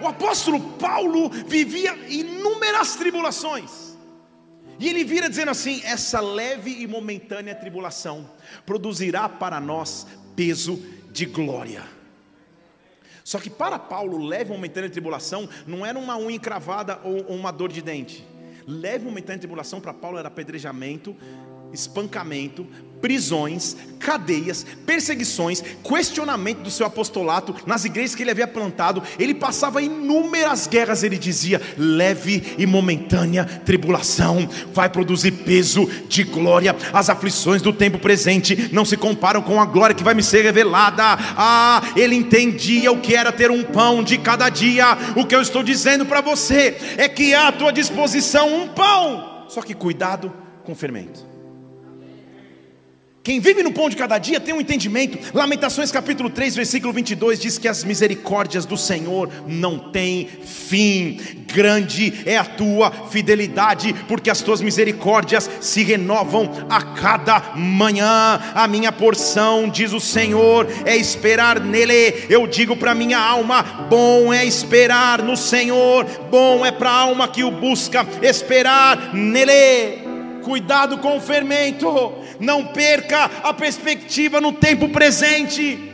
O 0.06 0.08
apóstolo 0.08 0.60
Paulo 0.78 1.30
vivia 1.30 1.98
inúmeras 2.08 2.96
tribulações. 2.96 3.98
E 4.80 4.88
ele 4.88 5.04
vira 5.04 5.28
dizendo 5.28 5.50
assim: 5.50 5.82
essa 5.84 6.22
leve 6.22 6.84
e 6.84 6.86
momentânea 6.86 7.56
tribulação 7.56 8.30
produzirá 8.68 9.28
para 9.28 9.60
nós 9.60 10.06
peso 10.36 10.80
de 11.12 11.26
glória. 11.26 11.84
Só 13.24 13.40
que 13.40 13.50
para 13.50 13.80
Paulo, 13.80 14.24
leve 14.24 14.52
e 14.52 14.56
momentânea 14.56 14.92
tribulação 14.92 15.50
não 15.66 15.84
era 15.84 15.98
uma 15.98 16.16
unha 16.16 16.36
encravada 16.36 17.02
ou 17.04 17.22
uma 17.36 17.50
dor 17.50 17.72
de 17.72 17.82
dente. 17.82 18.24
Leve 18.68 19.06
e 19.06 19.08
momentânea 19.08 19.40
tribulação 19.40 19.82
para 19.82 19.92
Paulo 19.92 20.20
era 20.20 20.28
apedrejamento, 20.28 21.16
espancamento, 21.76 22.66
prisões, 23.06 23.78
cadeias, 24.00 24.66
perseguições, 24.84 25.64
questionamento 25.84 26.62
do 26.62 26.72
seu 26.72 26.88
apostolato 26.88 27.56
nas 27.66 27.86
igrejas 27.86 28.16
que 28.16 28.24
ele 28.24 28.32
havia 28.32 28.48
plantado. 28.48 29.04
Ele 29.20 29.36
passava 29.36 29.80
inúmeras 29.80 30.66
guerras. 30.66 31.04
Ele 31.04 31.18
dizia: 31.18 31.62
leve 31.78 32.56
e 32.58 32.66
momentânea 32.66 33.46
tribulação 33.46 34.50
vai 34.74 34.90
produzir 34.90 35.32
peso 35.32 35.88
de 36.08 36.24
glória. 36.24 36.76
As 36.92 37.08
aflições 37.08 37.62
do 37.62 37.72
tempo 37.72 38.00
presente 38.00 38.70
não 38.72 38.84
se 38.84 38.98
comparam 38.98 39.44
com 39.44 39.62
a 39.62 39.66
glória 39.66 39.96
que 39.96 40.04
vai 40.04 40.16
me 40.16 40.24
ser 40.24 40.44
revelada. 40.44 41.04
Ah, 41.38 41.84
ele 41.96 42.16
entendia 42.16 42.92
o 42.92 43.00
que 43.00 43.16
era 43.16 43.32
ter 43.32 43.52
um 43.52 43.64
pão 43.64 44.04
de 44.04 44.18
cada 44.18 44.50
dia. 44.50 44.98
O 45.16 45.26
que 45.26 45.36
eu 45.36 45.42
estou 45.42 45.62
dizendo 45.62 46.08
para 46.08 46.22
você 46.22 46.76
é 46.98 47.08
que 47.08 47.36
há 47.36 47.50
à 47.50 47.52
tua 47.52 47.72
disposição 47.72 48.64
um 48.64 48.68
pão. 48.68 49.46
Só 49.48 49.62
que 49.62 49.76
cuidado 49.76 50.34
com 50.64 50.72
o 50.72 50.76
fermento. 50.76 51.35
Quem 53.26 53.40
vive 53.40 53.64
no 53.64 53.74
pão 53.74 53.90
de 53.90 53.96
cada 53.96 54.20
dia 54.20 54.40
tem 54.40 54.54
um 54.54 54.62
entendimento. 54.62 55.18
Lamentações 55.34 55.92
capítulo 55.92 56.30
3, 56.30 56.58
versículo 56.58 56.94
22 56.94 57.40
diz 57.40 57.58
que 57.58 57.68
as 57.68 57.84
misericórdias 57.84 58.68
do 58.68 58.78
Senhor 58.78 59.32
não 59.48 59.80
têm 59.80 60.30
fim. 60.46 61.20
Grande 61.52 62.22
é 62.24 62.38
a 62.38 62.46
tua 62.46 62.92
fidelidade, 63.10 63.96
porque 64.08 64.30
as 64.30 64.44
tuas 64.44 64.62
misericórdias 64.62 65.50
se 65.60 65.84
renovam 65.84 66.68
a 66.70 66.80
cada 66.84 67.54
manhã. 67.56 68.40
A 68.54 68.68
minha 68.68 68.92
porção, 68.92 69.70
diz 69.70 69.92
o 69.92 70.00
Senhor, 70.00 70.68
é 70.86 70.96
esperar 70.96 71.60
nele. 71.60 72.28
Eu 72.30 72.46
digo 72.46 72.78
para 72.78 72.94
minha 72.94 73.18
alma: 73.18 73.88
bom 73.90 74.32
é 74.32 74.46
esperar 74.46 75.24
no 75.24 75.36
Senhor, 75.36 76.06
bom 76.30 76.64
é 76.64 76.72
para 76.72 76.92
a 76.92 77.00
alma 77.00 77.28
que 77.28 77.44
o 77.44 77.50
busca 77.50 78.06
esperar 78.22 79.16
nele. 79.16 80.06
Cuidado 80.44 81.00
com 81.00 81.18
o 81.18 81.20
fermento 81.20 82.24
não 82.40 82.66
perca 82.68 83.26
a 83.44 83.54
perspectiva 83.54 84.42
no 84.42 84.54
tempo 84.54 84.90
presente. 84.90 85.92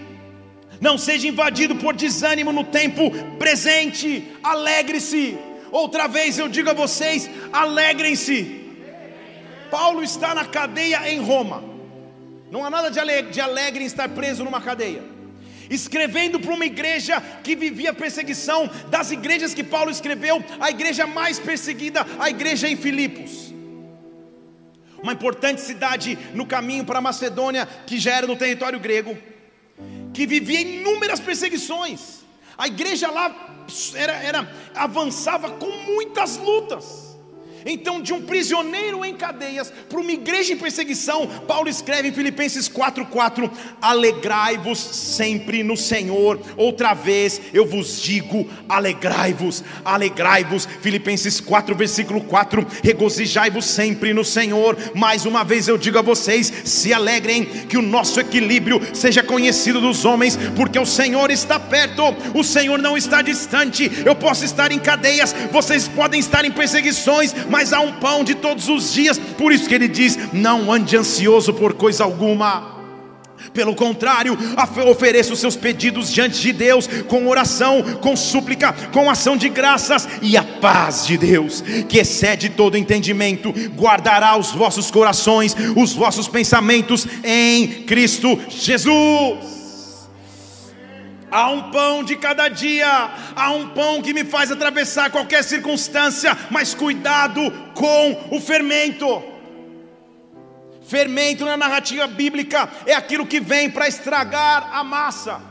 Não 0.80 0.98
seja 0.98 1.28
invadido 1.28 1.76
por 1.76 1.96
desânimo 1.96 2.52
no 2.52 2.64
tempo 2.64 3.12
presente. 3.38 4.32
Alegre-se. 4.44 5.38
Outra 5.72 6.08
vez 6.08 6.38
eu 6.38 6.48
digo 6.48 6.70
a 6.70 6.74
vocês: 6.74 7.30
alegrem-se. 7.54 8.60
Paulo 9.70 10.04
está 10.04 10.36
na 10.36 10.46
cadeia 10.46 11.10
em 11.10 11.20
Roma. 11.20 11.64
Não 12.50 12.66
há 12.66 12.70
nada 12.70 12.92
de 12.92 13.00
alegre, 13.00 13.32
de 13.32 13.40
alegre 13.40 13.84
em 13.84 13.88
estar 13.88 14.10
preso 14.10 14.44
numa 14.44 14.60
cadeia. 14.60 15.02
Escrevendo 15.70 16.38
para 16.38 16.54
uma 16.54 16.66
igreja 16.66 17.22
que 17.42 17.56
vivia 17.56 17.94
perseguição, 17.94 18.70
das 18.90 19.10
igrejas 19.12 19.54
que 19.54 19.64
Paulo 19.64 19.90
escreveu, 19.90 20.44
a 20.60 20.70
igreja 20.70 21.08
mais 21.08 21.40
perseguida, 21.40 22.06
a 22.20 22.30
igreja 22.30 22.68
em 22.68 22.76
Filipos 22.76 23.51
uma 25.02 25.14
importante 25.14 25.62
cidade 25.62 26.18
no 26.34 26.46
caminho 26.46 26.86
para 26.86 27.00
a 27.00 27.02
Macedônia, 27.02 27.66
que 27.86 28.00
já 28.00 28.16
era 28.16 28.28
no 28.28 28.36
território 28.36 28.80
grego, 28.80 29.18
que 30.14 30.26
vivia 30.26 30.62
inúmeras 30.62 31.20
perseguições. 31.20 32.22
A 32.58 32.68
igreja 32.68 33.10
lá 33.10 33.66
era, 33.96 34.14
era 34.14 34.52
avançava 34.76 35.52
com 35.52 35.70
muitas 35.70 36.38
lutas. 36.38 37.11
Então, 37.66 38.02
de 38.02 38.14
um 38.14 38.22
prisioneiro 38.22 39.04
em 39.06 39.14
cadeias 39.14 39.72
para 39.90 40.00
uma 40.00 40.12
igreja 40.12 40.54
em 40.54 40.58
perseguição, 40.58 41.28
Paulo 41.48 41.70
escreve 41.70 42.10
em 42.10 42.14
Filipenses 42.14 42.68
4:4: 42.68 43.50
Alegrai-vos 43.82 44.80
sempre 44.80 45.64
no 45.64 45.78
Senhor. 45.78 46.40
Outra 46.58 46.94
vez 46.94 47.42
eu 47.54 47.66
vos 47.66 48.02
digo: 48.02 48.48
alegrai-vos, 48.68 49.64
alegrai-vos. 49.84 50.68
Filipenses 50.82 51.40
4, 51.40 51.76
versículo 51.76 52.22
4: 52.22 52.66
Regozijai-vos 52.84 53.66
sempre 53.66 54.14
no 54.14 54.26
Senhor. 54.26 54.78
Mais 54.96 55.26
uma 55.26 55.44
vez 55.44 55.68
eu 55.68 55.78
digo 55.78 56.00
a 56.00 56.02
vocês: 56.02 56.52
se 56.66 56.94
alegrem, 56.94 57.46
que 57.46 57.78
o 57.78 57.82
nosso 57.82 58.20
equilíbrio 58.20 58.82
seja 58.94 59.24
conhecido 59.24 59.80
dos 59.80 60.06
homens, 60.06 60.38
porque 60.56 60.80
o 60.80 60.86
Senhor 60.86 61.30
está 61.32 61.60
perto, 61.60 62.04
o 62.34 62.44
Senhor 62.44 62.80
não 62.80 62.98
está 62.98 63.22
distante. 63.22 63.92
Eu 64.06 64.16
posso 64.16 64.44
estar 64.46 64.72
em 64.72 64.80
cadeias, 64.80 65.34
vocês 65.52 65.88
podem 65.88 66.20
estar 66.20 66.46
em 66.46 66.52
perseguições 66.52 67.34
mas 67.52 67.74
há 67.74 67.82
um 67.82 67.92
pão 67.92 68.24
de 68.24 68.34
todos 68.34 68.70
os 68.70 68.94
dias. 68.94 69.20
Por 69.20 69.52
isso 69.52 69.68
que 69.68 69.76
ele 69.76 69.88
diz: 69.88 70.18
não 70.34 70.72
ande 70.72 70.98
ansioso 70.98 71.54
por 71.54 71.74
coisa 71.74 72.04
alguma. 72.04 72.80
Pelo 73.54 73.76
contrário, 73.76 74.38
ofereça 74.88 75.34
os 75.34 75.40
seus 75.40 75.56
pedidos 75.56 76.14
diante 76.14 76.40
de 76.40 76.54
Deus, 76.54 76.88
com 77.08 77.28
oração, 77.28 77.82
com 78.00 78.16
súplica, 78.16 78.72
com 78.94 79.10
ação 79.10 79.36
de 79.36 79.50
graças, 79.50 80.08
e 80.22 80.38
a 80.38 80.44
paz 80.44 81.08
de 81.08 81.18
Deus, 81.18 81.62
que 81.90 81.98
excede 81.98 82.50
todo 82.50 82.78
entendimento, 82.78 83.52
guardará 83.76 84.38
os 84.38 84.52
vossos 84.52 84.92
corações, 84.92 85.56
os 85.76 85.94
vossos 85.94 86.28
pensamentos 86.28 87.08
em 87.24 87.84
Cristo 87.84 88.40
Jesus. 88.48 89.61
Há 91.32 91.50
um 91.50 91.72
pão 91.72 92.04
de 92.04 92.18
cada 92.18 92.50
dia, 92.50 93.10
há 93.34 93.52
um 93.52 93.70
pão 93.70 94.02
que 94.02 94.14
me 94.14 94.26
faz 94.26 94.52
atravessar 94.52 95.10
qualquer 95.10 95.46
circunstância, 95.46 96.38
mas 96.50 96.74
cuidado 96.74 97.40
com 97.74 98.36
o 98.36 98.42
fermento. 98.42 99.24
Fermento 100.86 101.46
na 101.46 101.56
narrativa 101.56 102.06
bíblica 102.06 102.70
é 102.86 102.94
aquilo 102.94 103.26
que 103.26 103.40
vem 103.40 103.70
para 103.70 103.88
estragar 103.88 104.76
a 104.76 104.84
massa. 104.84 105.42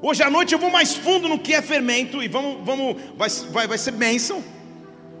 Hoje 0.00 0.22
à 0.22 0.30
noite 0.30 0.54
eu 0.54 0.58
vou 0.58 0.70
mais 0.70 0.94
fundo 0.94 1.28
no 1.28 1.38
que 1.38 1.52
é 1.52 1.60
fermento 1.60 2.22
e 2.22 2.28
vamos, 2.28 2.64
vamos, 2.64 2.96
vai, 3.18 3.28
vai, 3.50 3.66
vai 3.66 3.76
ser 3.76 3.90
bênção. 3.90 4.42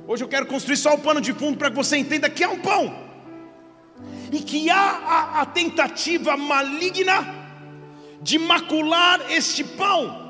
Hoje 0.08 0.24
eu 0.24 0.28
quero 0.28 0.46
construir 0.46 0.78
só 0.78 0.94
o 0.94 0.98
pano 0.98 1.20
de 1.20 1.34
fundo 1.34 1.58
para 1.58 1.68
que 1.68 1.76
você 1.76 1.98
entenda 1.98 2.30
que 2.30 2.42
há 2.42 2.48
um 2.48 2.60
pão 2.60 3.10
e 4.32 4.38
que 4.38 4.70
há 4.70 4.76
a, 4.76 5.40
a 5.42 5.44
tentativa 5.44 6.34
maligna 6.34 7.39
de 8.20 8.38
macular 8.38 9.30
este 9.30 9.64
pão, 9.64 10.28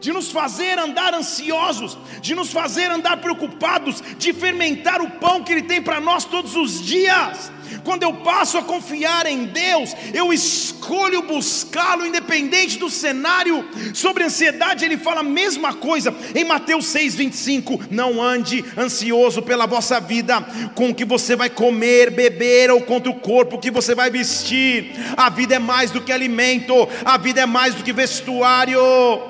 de 0.00 0.12
nos 0.12 0.30
fazer 0.30 0.78
andar 0.78 1.14
ansiosos, 1.14 1.96
de 2.20 2.34
nos 2.34 2.52
fazer 2.52 2.90
andar 2.90 3.18
preocupados, 3.18 4.02
de 4.18 4.32
fermentar 4.32 5.00
o 5.00 5.10
pão 5.10 5.42
que 5.42 5.52
Ele 5.52 5.62
tem 5.62 5.82
para 5.82 6.00
nós 6.00 6.24
todos 6.24 6.56
os 6.56 6.80
dias. 6.84 7.52
Quando 7.84 8.02
eu 8.02 8.14
passo 8.14 8.58
a 8.58 8.62
confiar 8.62 9.26
em 9.26 9.46
Deus, 9.46 9.94
eu 10.12 10.32
escolho 10.32 11.22
buscá-lo, 11.22 12.06
independente 12.06 12.78
do 12.78 12.90
cenário. 12.90 13.64
Sobre 13.94 14.24
ansiedade, 14.24 14.84
ele 14.84 14.96
fala 14.96 15.20
a 15.20 15.24
mesma 15.24 15.74
coisa 15.74 16.14
em 16.34 16.44
Mateus 16.44 16.86
6,25: 16.86 17.88
Não 17.90 18.22
ande 18.22 18.64
ansioso 18.76 19.42
pela 19.42 19.66
vossa 19.66 20.00
vida, 20.00 20.40
com 20.74 20.90
o 20.90 20.94
que 20.94 21.04
você 21.04 21.36
vai 21.36 21.50
comer, 21.50 22.10
beber, 22.10 22.70
ou 22.70 22.80
contra 22.82 23.10
o 23.10 23.20
corpo 23.20 23.58
que 23.58 23.70
você 23.70 23.94
vai 23.94 24.10
vestir. 24.10 24.92
A 25.16 25.28
vida 25.28 25.54
é 25.54 25.58
mais 25.58 25.90
do 25.90 26.00
que 26.00 26.12
alimento, 26.12 26.88
a 27.04 27.16
vida 27.16 27.40
é 27.40 27.46
mais 27.46 27.74
do 27.74 27.84
que 27.84 27.92
vestuário. 27.92 29.29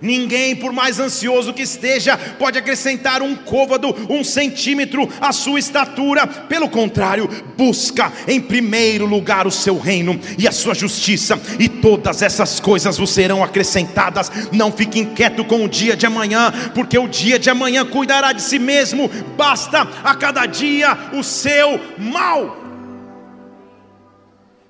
Ninguém, 0.00 0.54
por 0.56 0.72
mais 0.72 0.98
ansioso 0.98 1.52
que 1.52 1.62
esteja, 1.62 2.16
pode 2.38 2.58
acrescentar 2.58 3.22
um 3.22 3.34
côvado, 3.34 3.94
um 4.08 4.22
centímetro 4.22 5.08
à 5.20 5.32
sua 5.32 5.58
estatura. 5.58 6.26
Pelo 6.26 6.68
contrário, 6.68 7.28
busca 7.56 8.12
em 8.26 8.40
primeiro 8.40 9.06
lugar 9.06 9.46
o 9.46 9.50
seu 9.50 9.78
reino 9.78 10.18
e 10.38 10.46
a 10.46 10.52
sua 10.52 10.74
justiça, 10.74 11.40
e 11.58 11.68
todas 11.68 12.22
essas 12.22 12.60
coisas 12.60 12.98
vos 12.98 13.10
serão 13.10 13.42
acrescentadas. 13.42 14.30
Não 14.52 14.72
fique 14.72 14.98
inquieto 14.98 15.44
com 15.44 15.64
o 15.64 15.68
dia 15.68 15.96
de 15.96 16.06
amanhã, 16.06 16.52
porque 16.74 16.98
o 16.98 17.08
dia 17.08 17.38
de 17.38 17.50
amanhã 17.50 17.84
cuidará 17.84 18.32
de 18.32 18.42
si 18.42 18.58
mesmo. 18.58 19.08
Basta 19.36 19.88
a 20.04 20.14
cada 20.14 20.46
dia 20.46 20.96
o 21.12 21.22
seu 21.22 21.80
mal. 21.98 22.66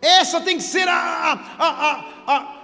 Essa 0.00 0.40
tem 0.40 0.56
que 0.56 0.62
ser 0.62 0.87
a, 0.88 1.38
a, 1.59 1.66
a, 1.66 2.04
a 2.26 2.56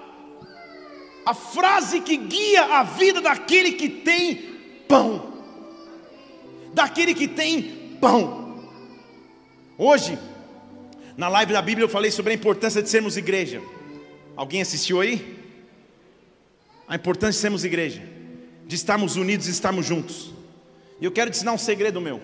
a 1.24 1.34
frase 1.34 2.00
que 2.00 2.16
guia 2.16 2.64
a 2.64 2.82
vida 2.82 3.20
daquele 3.20 3.72
que 3.72 3.88
tem 3.88 4.36
pão. 4.88 5.32
Daquele 6.74 7.14
que 7.14 7.28
tem 7.28 7.96
pão. 8.00 8.68
Hoje, 9.78 10.18
na 11.16 11.28
live 11.28 11.52
da 11.52 11.62
Bíblia, 11.62 11.84
eu 11.84 11.88
falei 11.88 12.10
sobre 12.10 12.32
a 12.32 12.34
importância 12.34 12.82
de 12.82 12.88
sermos 12.88 13.16
igreja. 13.16 13.62
Alguém 14.36 14.62
assistiu 14.62 15.00
aí? 15.00 15.38
A 16.88 16.96
importância 16.96 17.32
de 17.32 17.42
sermos 17.42 17.64
igreja, 17.64 18.02
de 18.66 18.74
estarmos 18.74 19.16
unidos 19.16 19.46
e 19.46 19.50
estarmos 19.50 19.86
juntos. 19.86 20.32
E 21.00 21.04
eu 21.04 21.12
quero 21.12 21.30
te 21.30 21.36
ensinar 21.36 21.52
um 21.52 21.58
segredo 21.58 22.00
meu. 22.00 22.20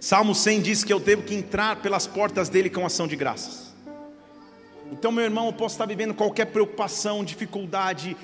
Salmo 0.00 0.34
100 0.34 0.60
diz 0.60 0.84
que 0.84 0.92
eu 0.92 1.00
devo 1.00 1.22
que 1.22 1.34
entrar 1.34 1.76
pelas 1.80 2.06
portas 2.06 2.50
dele 2.50 2.68
com 2.68 2.84
ação 2.84 3.06
de 3.06 3.16
graças. 3.16 3.63
Então, 4.96 5.10
meu 5.10 5.24
irmão, 5.24 5.46
eu 5.46 5.52
posso 5.52 5.74
estar 5.74 5.86
vivendo 5.86 6.14
qualquer 6.14 6.46
preocupação, 6.46 7.24
dificuldade, 7.24 8.16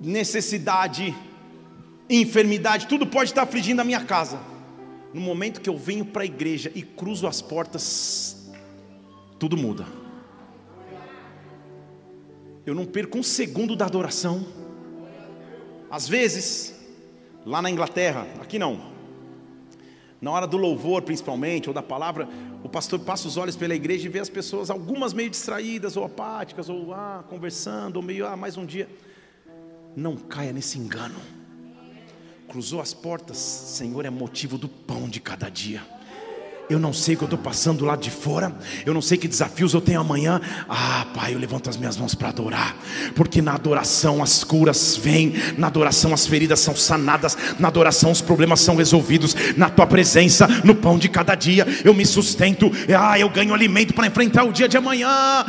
necessidade, 0.00 1.12
enfermidade, 2.08 2.86
tudo 2.86 3.04
pode 3.04 3.30
estar 3.30 3.42
afligindo 3.42 3.82
a 3.82 3.84
minha 3.84 4.04
casa. 4.04 4.38
No 5.12 5.20
momento 5.20 5.60
que 5.60 5.68
eu 5.68 5.76
venho 5.76 6.04
para 6.04 6.22
a 6.22 6.24
igreja 6.24 6.70
e 6.72 6.82
cruzo 6.82 7.26
as 7.26 7.42
portas, 7.42 8.48
tudo 9.40 9.56
muda. 9.56 9.84
Eu 12.64 12.74
não 12.76 12.86
perco 12.86 13.18
um 13.18 13.22
segundo 13.24 13.74
da 13.74 13.86
adoração. 13.86 14.46
Às 15.90 16.08
vezes, 16.08 16.80
lá 17.44 17.60
na 17.60 17.68
Inglaterra, 17.68 18.24
aqui 18.40 18.56
não, 18.56 18.92
Na 20.20 20.30
hora 20.30 20.46
do 20.46 20.56
louvor, 20.56 21.02
principalmente, 21.02 21.68
ou 21.68 21.74
da 21.74 21.82
palavra, 21.82 22.28
o 22.62 22.68
pastor 22.68 23.00
passa 23.00 23.26
os 23.26 23.36
olhos 23.36 23.56
pela 23.56 23.74
igreja 23.74 24.06
e 24.06 24.08
vê 24.08 24.20
as 24.20 24.28
pessoas, 24.28 24.70
algumas 24.70 25.12
meio 25.12 25.28
distraídas, 25.28 25.96
ou 25.96 26.04
apáticas, 26.04 26.68
ou 26.68 26.94
ah, 26.94 27.24
conversando, 27.28 27.96
ou 27.96 28.02
meio, 28.02 28.26
ah, 28.26 28.36
mais 28.36 28.56
um 28.56 28.64
dia. 28.64 28.88
Não 29.96 30.16
caia 30.16 30.52
nesse 30.52 30.78
engano. 30.78 31.20
Cruzou 32.48 32.80
as 32.80 32.94
portas, 32.94 33.36
Senhor, 33.36 34.04
é 34.04 34.10
motivo 34.10 34.56
do 34.56 34.68
pão 34.68 35.08
de 35.08 35.20
cada 35.20 35.48
dia. 35.48 35.82
Eu 36.72 36.78
não 36.78 36.92
sei 36.92 37.14
o 37.14 37.18
que 37.18 37.24
eu 37.24 37.26
estou 37.26 37.38
passando 37.38 37.84
lá 37.84 37.96
de 37.96 38.10
fora. 38.10 38.50
Eu 38.86 38.94
não 38.94 39.02
sei 39.02 39.18
que 39.18 39.28
desafios 39.28 39.74
eu 39.74 39.80
tenho 39.80 40.00
amanhã. 40.00 40.40
Ah, 40.66 41.06
Pai, 41.14 41.34
eu 41.34 41.38
levanto 41.38 41.68
as 41.68 41.76
minhas 41.76 41.98
mãos 41.98 42.14
para 42.14 42.30
adorar. 42.30 42.74
Porque 43.14 43.42
na 43.42 43.52
adoração 43.54 44.22
as 44.22 44.42
curas 44.42 44.96
vêm. 44.96 45.34
Na 45.58 45.66
adoração 45.66 46.14
as 46.14 46.26
feridas 46.26 46.60
são 46.60 46.74
sanadas. 46.74 47.36
Na 47.58 47.68
adoração 47.68 48.10
os 48.10 48.22
problemas 48.22 48.60
são 48.60 48.76
resolvidos. 48.76 49.36
Na 49.54 49.68
tua 49.68 49.86
presença, 49.86 50.48
no 50.64 50.74
pão 50.74 50.98
de 50.98 51.10
cada 51.10 51.34
dia, 51.34 51.66
eu 51.84 51.92
me 51.92 52.06
sustento. 52.06 52.72
Ah, 52.98 53.18
eu 53.18 53.28
ganho 53.28 53.52
alimento 53.52 53.92
para 53.92 54.06
enfrentar 54.06 54.44
o 54.44 54.52
dia 54.52 54.66
de 54.66 54.78
amanhã. 54.78 55.44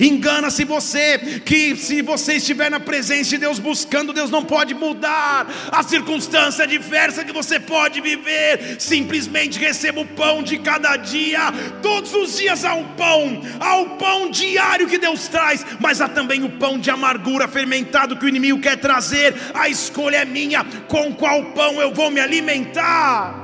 Engana-se 0.00 0.64
você. 0.64 1.18
Que 1.44 1.76
se 1.76 2.00
você 2.00 2.34
estiver 2.34 2.70
na 2.70 2.80
presença 2.80 3.28
de 3.30 3.38
Deus 3.38 3.58
buscando, 3.58 4.14
Deus 4.14 4.30
não 4.30 4.42
pode 4.42 4.72
mudar. 4.72 5.46
A 5.70 5.82
circunstância 5.82 6.66
diversa 6.66 7.22
que 7.22 7.32
você 7.34 7.60
pode 7.60 8.00
viver. 8.00 8.76
Simplesmente 8.78 9.25
simplesmente 9.26 9.58
receba 9.58 10.00
o 10.00 10.06
pão 10.06 10.42
de 10.42 10.58
cada 10.58 10.96
dia. 10.96 11.52
Todos 11.82 12.14
os 12.14 12.36
dias 12.36 12.64
há 12.64 12.74
um 12.74 12.84
pão, 12.94 13.42
há 13.60 13.76
o 13.80 13.90
pão 13.96 14.30
diário 14.30 14.88
que 14.88 14.98
Deus 14.98 15.28
traz, 15.28 15.66
mas 15.80 16.00
há 16.00 16.08
também 16.08 16.44
o 16.44 16.50
pão 16.50 16.78
de 16.78 16.90
amargura 16.90 17.48
fermentado 17.48 18.16
que 18.16 18.24
o 18.24 18.28
inimigo 18.28 18.60
quer 18.60 18.76
trazer. 18.76 19.34
A 19.52 19.68
escolha 19.68 20.18
é 20.18 20.24
minha: 20.24 20.64
com 20.88 21.12
qual 21.14 21.44
pão 21.46 21.80
eu 21.80 21.92
vou 21.92 22.10
me 22.10 22.20
alimentar? 22.20 23.34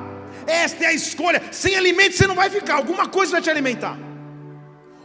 Esta 0.47 0.85
é 0.85 0.87
a 0.89 0.95
escolha. 0.95 1.43
Sem 1.51 1.77
alimento 1.77 2.17
você 2.17 2.27
não 2.27 2.35
vai 2.35 2.49
ficar, 2.49 2.75
alguma 2.75 3.09
coisa 3.09 3.33
vai 3.33 3.43
te 3.43 3.51
alimentar 3.51 4.12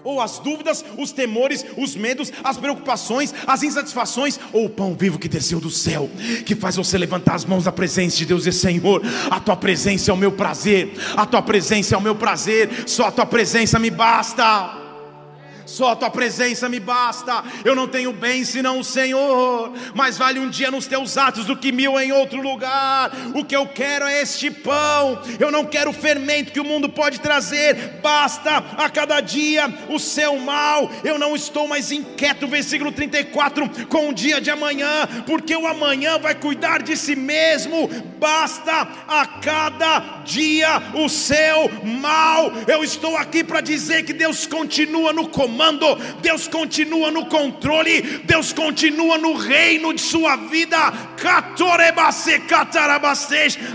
ou 0.08 0.22
as 0.22 0.40
dúvidas, 0.40 0.86
os 0.98 1.12
temores, 1.12 1.66
os 1.76 1.94
medos, 1.94 2.32
as 2.42 2.56
preocupações, 2.56 3.34
as 3.46 3.62
insatisfações, 3.62 4.40
ou 4.54 4.64
o 4.66 4.70
pão 4.70 4.96
vivo 4.98 5.20
que 5.20 5.28
desceu 5.28 5.60
do 5.60 5.70
céu, 5.70 6.10
que 6.46 6.56
faz 6.56 6.78
você 6.78 6.98
levantar 6.98 7.36
as 7.36 7.44
mãos 7.44 7.66
na 7.66 7.74
presença 7.74 8.16
de 8.16 8.26
Deus 8.26 8.46
e 8.46 8.54
Senhor, 8.54 9.02
a 9.30 9.38
tua 9.42 9.58
presença 9.58 10.10
é 10.10 10.14
o 10.14 10.18
meu 10.18 10.32
prazer, 10.32 10.94
a 11.18 11.26
tua 11.26 11.42
presença 11.42 11.94
é 11.94 11.98
o 11.98 12.02
meu 12.02 12.16
prazer, 12.16 12.86
só 12.88 13.08
a 13.08 13.12
tua 13.12 13.26
presença 13.26 13.78
me 13.78 13.90
basta. 13.90 14.87
Só 15.68 15.92
a 15.92 15.96
tua 15.98 16.10
presença 16.10 16.70
me 16.70 16.80
basta. 16.80 17.44
Eu 17.66 17.76
não 17.76 17.90
tenho 17.90 18.14
bem 18.14 18.46
senão 18.46 18.80
o 18.80 18.84
Senhor. 18.84 19.74
Mais 19.94 20.18
vale 20.18 20.40
um 20.40 20.50
dia 20.50 20.72
nos 20.72 20.88
teus 20.88 21.18
atos 21.18 21.46
do 21.46 21.58
que 21.58 21.74
mil 21.74 22.00
em 22.00 22.12
outro 22.14 22.42
lugar. 22.42 23.12
O 23.36 23.44
que 23.44 23.56
eu 23.56 23.68
quero 23.68 24.06
é 24.06 24.22
este 24.22 24.50
pão. 24.50 25.22
Eu 25.38 25.52
não 25.52 25.66
quero 25.66 25.90
o 25.90 25.94
fermento 25.94 26.54
que 26.54 26.60
o 26.60 26.64
mundo 26.64 26.88
pode 26.88 27.20
trazer. 27.20 28.00
Basta 28.02 28.64
a 28.78 28.90
cada 28.90 29.20
dia 29.20 29.68
o 29.90 30.00
seu 30.00 30.40
mal. 30.40 30.90
Eu 31.04 31.20
não 31.20 31.36
estou 31.36 31.68
mais 31.68 31.92
inquieto. 31.92 32.48
Versículo 32.48 32.94
34. 32.94 33.88
Com 33.88 34.10
o 34.10 34.14
dia 34.14 34.40
de 34.40 34.50
amanhã, 34.50 35.06
porque 35.26 35.56
o 35.56 35.68
amanhã 35.68 36.18
vai 36.18 36.34
cuidar 36.34 36.82
de 36.82 36.96
si 36.96 37.16
mesmo. 37.16 37.90
Basta 38.18 38.88
a 39.06 39.26
cada 39.26 40.22
dia 40.24 40.82
o 40.94 41.10
seu 41.10 41.70
mal. 41.84 42.54
Eu 42.66 42.86
estou 42.86 43.18
aqui 43.18 43.44
para 43.44 43.60
dizer 43.60 44.04
que 44.04 44.14
Deus 44.14 44.48
continua 44.48 45.12
no 45.12 45.28
comando 45.28 45.57
Deus 46.22 46.48
continua 46.48 47.12
no 47.12 47.26
controle, 47.26 48.02
Deus 48.24 48.54
continua 48.54 49.18
no 49.18 49.34
reino 49.34 49.94
de 49.94 50.02
sua 50.02 50.36
vida. 50.36 50.78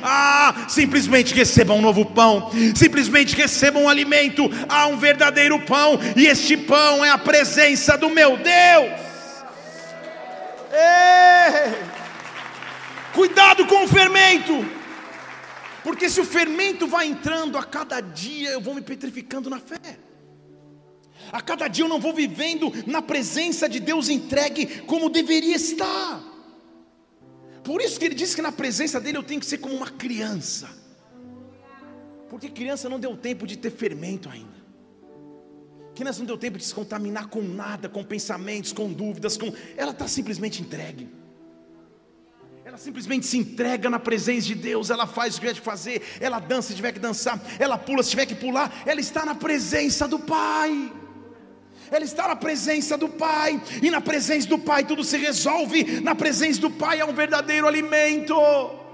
Ah, 0.03 0.67
simplesmente 0.69 1.35
recebam 1.35 1.79
um 1.79 1.83
novo 1.83 2.05
pão, 2.07 2.51
simplesmente 2.75 3.35
recebam 3.35 3.85
um 3.85 3.89
alimento. 3.89 4.51
Há 4.69 4.87
um 4.87 4.97
verdadeiro 4.97 5.61
pão, 5.61 5.99
e 6.17 6.27
este 6.27 6.57
pão 6.57 7.05
é 7.05 7.11
a 7.11 7.19
presença 7.19 7.97
do 7.97 8.09
meu 8.09 8.37
Deus. 8.37 8.93
Ei! 10.73 11.93
Cuidado 13.13 13.67
com 13.67 13.85
o 13.85 13.89
fermento. 13.89 14.65
Porque 15.83 16.09
se 16.09 16.21
o 16.21 16.25
fermento 16.25 16.87
vai 16.87 17.07
entrando 17.07 17.59
a 17.59 17.65
cada 17.65 18.01
dia, 18.01 18.51
eu 18.51 18.61
vou 18.61 18.75
me 18.75 18.81
petrificando 18.81 19.51
na 19.51 19.59
fé. 19.59 19.99
A 21.33 21.41
cada 21.41 21.67
dia 21.67 21.85
eu 21.85 21.89
não 21.89 21.99
vou 21.99 22.13
vivendo 22.13 22.71
na 22.87 23.01
presença 23.01 23.67
de 23.67 23.81
Deus 23.81 24.11
entregue 24.11 24.83
como 24.83 25.09
deveria 25.09 25.57
estar. 25.57 26.23
Por 27.65 27.81
isso 27.81 27.99
que 27.99 28.05
ele 28.05 28.15
diz 28.15 28.35
que 28.35 28.43
na 28.43 28.53
presença 28.53 29.01
dele 29.01 29.17
eu 29.17 29.23
tenho 29.23 29.41
que 29.41 29.47
ser 29.47 29.57
como 29.57 29.75
uma 29.75 29.89
criança. 29.89 30.69
Porque 32.29 32.51
criança 32.51 32.87
não 32.87 33.01
deu 33.01 33.17
tempo 33.17 33.47
de 33.47 33.57
ter 33.57 33.71
fermento 33.71 34.29
ainda. 34.29 34.63
Criança 35.95 36.19
não 36.19 36.27
deu 36.27 36.37
tempo 36.37 36.59
de 36.59 36.65
se 36.65 36.75
contaminar 36.75 37.29
com 37.29 37.41
nada, 37.41 37.89
com 37.89 38.05
pensamentos, 38.05 38.73
com 38.73 38.93
dúvidas, 38.93 39.39
com. 39.39 39.53
Ela 39.75 39.93
está 39.93 40.07
simplesmente 40.07 40.61
entregue. 40.61 41.09
Ela 42.65 42.77
simplesmente 42.77 43.27
se 43.27 43.39
entrega 43.39 43.89
na 43.89 43.99
presença 43.99 44.47
de 44.47 44.55
Deus, 44.55 44.89
ela 44.89 45.07
faz 45.07 45.37
o 45.37 45.41
que 45.41 45.47
tiver 45.47 45.55
que 45.59 45.65
fazer, 45.65 46.03
ela 46.21 46.39
dança 46.39 46.69
se 46.69 46.75
tiver 46.75 46.93
que 46.93 46.99
dançar, 46.99 47.43
ela 47.59 47.77
pula 47.77 48.03
se 48.03 48.11
tiver 48.11 48.25
que 48.25 48.35
pular, 48.35 48.83
ela 48.87 49.01
está 49.01 49.27
na 49.27 49.35
presença 49.35 50.09
do 50.09 50.19
Pai 50.19 50.93
ela 51.93 52.05
está 52.05 52.27
na 52.27 52.37
presença 52.37 52.97
do 52.97 53.09
Pai, 53.09 53.61
e 53.83 53.91
na 53.91 54.01
presença 54.01 54.49
do 54.49 54.59
Pai 54.59 54.83
tudo 54.83 55.05
se 55.05 55.19
resolve, 55.19 56.01
na 56.01 56.15
presença 56.15 56.61
do 56.61 56.71
Pai 56.71 57.01
é 57.01 57.05
um 57.05 57.13
verdadeiro 57.13 57.69
alimento. 57.69 58.35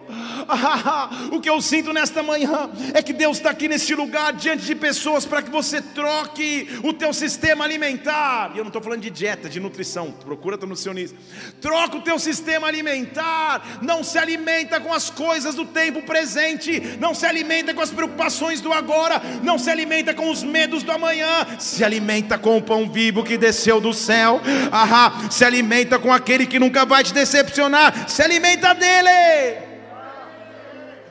o 1.31 1.41
que 1.41 1.49
eu 1.49 1.61
sinto 1.61 1.93
nesta 1.93 2.23
manhã 2.23 2.71
é 2.95 3.03
que 3.03 3.13
Deus 3.13 3.39
está 3.39 3.51
aqui 3.51 3.69
neste 3.69 3.95
lugar 3.95 4.33
diante 4.33 4.65
de 4.65 4.75
pessoas 4.75 5.27
para 5.27 5.43
que 5.43 5.51
você 5.51 5.81
troque 5.81 6.69
o 6.83 6.93
teu 6.93 7.13
sistema 7.13 7.65
alimentar. 7.65 8.53
E 8.55 8.59
eu 8.59 8.65
não 8.65 8.69
estou 8.69 8.83
falando 8.83 9.03
de 9.03 9.11
dieta, 9.11 9.49
de 9.49 9.61
nutrição. 9.61 10.11
Procura 10.11 10.57
a 10.57 10.67
nutricionista. 10.67 11.17
Troca 11.61 11.97
o 11.97 12.01
teu 12.01 12.19
sistema 12.19 12.67
alimentar. 12.67 13.79
Não 13.83 14.03
se 14.03 14.19
alimenta 14.19 14.81
com 14.81 14.93
as 14.93 15.11
coisas 15.11 15.55
do 15.55 15.65
tempo 15.65 16.03
presente. 16.03 16.81
Não 16.99 17.15
se 17.15 17.27
alimenta 17.27 17.75
com 17.75 17.81
as 17.81 17.91
preocupações 17.91 18.61
do 18.61 18.73
agora. 18.73 19.21
Não 19.43 19.59
se 19.59 19.71
alimenta 19.71 20.15
com 20.15 20.31
os 20.31 20.43
medos 20.43 20.83
do 20.83 20.93
amanhã. 20.93 21.47
Se 21.59 21.85
alimenta 21.85 22.39
com 22.39 22.57
o 22.57 22.63
pão 22.63 22.91
vivo 22.91 23.25
que 23.25 23.37
desceu 23.37 23.81
do 23.81 23.93
céu. 23.93 24.41
Ahá. 24.73 25.29
Se 25.31 25.45
alimenta 25.45 25.99
com 25.99 26.13
aquele 26.13 26.47
que 26.47 26.59
nunca 26.59 26.85
vai 26.85 27.05
te 27.05 27.13
decepcionar. 27.13 28.09
Se 28.09 28.23
alimenta 28.23 28.75
dele. 28.75 29.68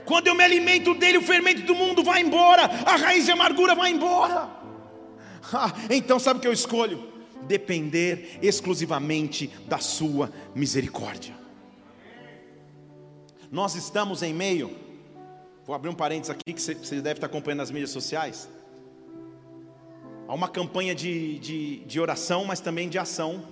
Quando 0.07 0.27
eu 0.27 0.35
me 0.35 0.43
alimento 0.43 0.95
dele, 0.95 1.17
o 1.17 1.21
fermento 1.21 1.63
do 1.63 1.75
mundo 1.75 2.01
vai 2.01 2.21
embora, 2.21 2.63
a 2.63 2.95
raiz 2.95 3.25
de 3.25 3.31
amargura 3.31 3.75
vai 3.75 3.91
embora. 3.91 4.49
Ah, 5.53 5.73
então, 5.89 6.17
sabe 6.17 6.37
o 6.37 6.41
que 6.41 6.47
eu 6.47 6.53
escolho? 6.53 7.11
Depender 7.43 8.39
exclusivamente 8.41 9.47
da 9.67 9.79
Sua 9.79 10.31
misericórdia. 10.55 11.35
Nós 13.51 13.75
estamos 13.75 14.23
em 14.23 14.33
meio, 14.33 14.71
vou 15.65 15.75
abrir 15.75 15.89
um 15.89 15.93
parênteses 15.93 16.29
aqui 16.29 16.53
que 16.53 16.61
você 16.61 17.01
deve 17.01 17.17
estar 17.17 17.27
acompanhando 17.27 17.59
nas 17.59 17.71
mídias 17.71 17.89
sociais. 17.89 18.49
Há 20.25 20.33
uma 20.33 20.47
campanha 20.47 20.95
de, 20.95 21.37
de, 21.39 21.79
de 21.79 21.99
oração, 21.99 22.45
mas 22.45 22.61
também 22.61 22.87
de 22.87 22.97
ação, 22.97 23.45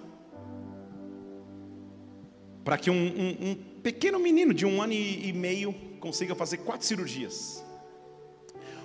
para 2.64 2.78
que 2.78 2.90
um, 2.90 2.96
um, 2.96 3.50
um 3.50 3.56
pequeno 3.84 4.20
menino 4.20 4.54
de 4.54 4.66
um 4.66 4.82
ano 4.82 4.94
e, 4.94 5.30
e 5.30 5.34
meio 5.34 5.74
consiga 6.06 6.36
fazer 6.36 6.58
quatro 6.58 6.86
cirurgias. 6.86 7.66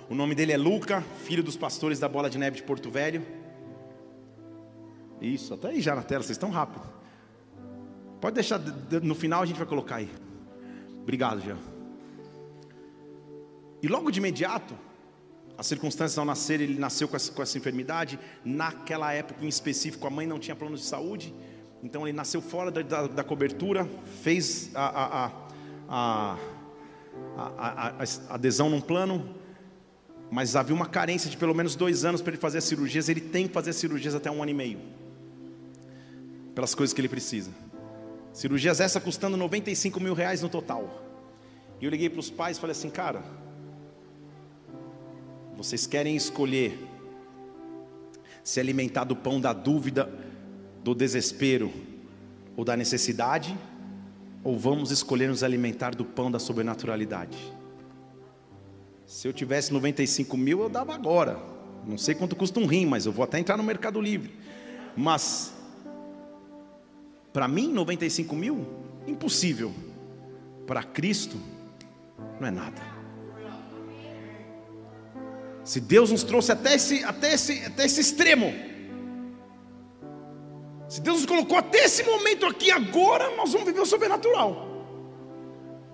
O 0.09 0.15
nome 0.15 0.33
dele 0.33 0.53
é 0.53 0.57
Luca, 0.57 1.03
filho 1.23 1.43
dos 1.43 1.55
pastores 1.55 1.99
da 1.99 2.09
Bola 2.09 2.27
de 2.31 2.39
Neve 2.39 2.55
de 2.55 2.63
Porto 2.63 2.89
Velho. 2.89 3.23
Isso, 5.21 5.53
até 5.53 5.67
aí 5.67 5.81
já 5.81 5.93
na 5.93 6.01
tela, 6.01 6.23
vocês 6.23 6.35
estão 6.35 6.49
rápido. 6.49 6.81
Pode 8.19 8.33
deixar, 8.33 8.59
no 9.03 9.13
final 9.13 9.43
a 9.43 9.45
gente 9.45 9.57
vai 9.57 9.67
colocar 9.67 9.97
aí. 9.97 10.09
Obrigado, 11.03 11.41
Jean. 11.41 11.59
E 13.83 13.87
logo 13.87 14.09
de 14.09 14.17
imediato, 14.17 14.73
as 15.55 15.67
circunstâncias 15.67 16.17
ao 16.17 16.25
nascer, 16.25 16.59
ele 16.59 16.79
nasceu 16.79 17.07
com 17.07 17.15
essa, 17.15 17.31
com 17.31 17.43
essa 17.43 17.55
enfermidade. 17.55 18.17
Naquela 18.43 19.13
época 19.13 19.45
em 19.45 19.47
específico, 19.47 20.07
a 20.07 20.09
mãe 20.09 20.25
não 20.25 20.39
tinha 20.39 20.55
plano 20.55 20.75
de 20.75 20.83
saúde. 20.83 21.35
Então 21.83 22.07
ele 22.07 22.17
nasceu 22.17 22.41
fora 22.41 22.71
da, 22.71 22.81
da, 22.81 23.05
da 23.05 23.23
cobertura, 23.23 23.87
fez 24.23 24.71
a, 24.73 24.85
a, 24.87 25.25
a, 25.25 25.31
a 25.87 26.37
a, 27.37 27.67
a, 27.67 28.03
a 28.03 28.33
adesão 28.35 28.69
num 28.69 28.81
plano, 28.81 29.35
mas 30.29 30.55
havia 30.55 30.75
uma 30.75 30.85
carência 30.85 31.29
de 31.29 31.37
pelo 31.37 31.53
menos 31.53 31.75
dois 31.75 32.05
anos 32.05 32.21
para 32.21 32.31
ele 32.31 32.41
fazer 32.41 32.59
as 32.59 32.63
cirurgias. 32.63 33.09
Ele 33.09 33.21
tem 33.21 33.47
que 33.47 33.53
fazer 33.53 33.71
as 33.71 33.75
cirurgias 33.75 34.15
até 34.15 34.29
um 34.31 34.41
ano 34.41 34.51
e 34.51 34.53
meio, 34.53 34.79
pelas 36.55 36.73
coisas 36.73 36.93
que 36.93 37.01
ele 37.01 37.09
precisa. 37.09 37.51
Cirurgias 38.33 38.79
essa 38.79 38.99
custando 38.99 39.35
95 39.35 39.99
mil 39.99 40.13
reais 40.13 40.41
no 40.41 40.49
total. 40.49 41.03
E 41.81 41.85
eu 41.85 41.91
liguei 41.91 42.09
para 42.09 42.19
os 42.19 42.29
pais 42.29 42.57
e 42.57 42.59
falei 42.59 42.71
assim, 42.71 42.89
cara, 42.89 43.23
vocês 45.57 45.85
querem 45.85 46.15
escolher 46.15 46.87
se 48.43 48.59
alimentar 48.59 49.03
do 49.03 49.15
pão 49.15 49.39
da 49.39 49.53
dúvida, 49.53 50.09
do 50.83 50.95
desespero 50.95 51.71
ou 52.55 52.63
da 52.63 52.77
necessidade? 52.77 53.57
Ou 54.43 54.57
vamos 54.57 54.91
escolher 54.91 55.27
nos 55.27 55.43
alimentar 55.43 55.93
do 55.95 56.03
pão 56.03 56.31
da 56.31 56.39
sobrenaturalidade? 56.39 57.37
Se 59.05 59.27
eu 59.27 59.33
tivesse 59.33 59.73
95 59.73 60.37
mil, 60.37 60.61
eu 60.61 60.69
dava 60.69 60.95
agora. 60.95 61.37
Não 61.85 61.97
sei 61.97 62.15
quanto 62.15 62.35
custa 62.35 62.59
um 62.59 62.65
rim, 62.65 62.85
mas 62.85 63.05
eu 63.05 63.11
vou 63.11 63.23
até 63.23 63.39
entrar 63.39 63.57
no 63.57 63.63
Mercado 63.63 63.99
Livre. 63.99 64.33
Mas, 64.95 65.53
para 67.33 67.47
mim, 67.47 67.71
95 67.73 68.35
mil, 68.35 68.65
impossível. 69.05 69.73
Para 70.65 70.83
Cristo, 70.83 71.37
não 72.39 72.47
é 72.47 72.51
nada. 72.51 72.81
Se 75.63 75.79
Deus 75.79 76.11
nos 76.11 76.23
trouxe 76.23 76.51
até 76.51 76.75
esse, 76.75 77.03
até 77.03 77.33
esse, 77.33 77.65
até 77.65 77.85
esse 77.85 78.01
extremo, 78.01 78.53
se 80.91 80.99
Deus 80.99 81.21
nos 81.21 81.25
colocou 81.25 81.57
até 81.57 81.85
esse 81.85 82.03
momento 82.03 82.45
aqui 82.45 82.69
agora, 82.69 83.33
nós 83.37 83.53
vamos 83.53 83.65
viver 83.65 83.79
o 83.79 83.85
sobrenatural. 83.85 84.67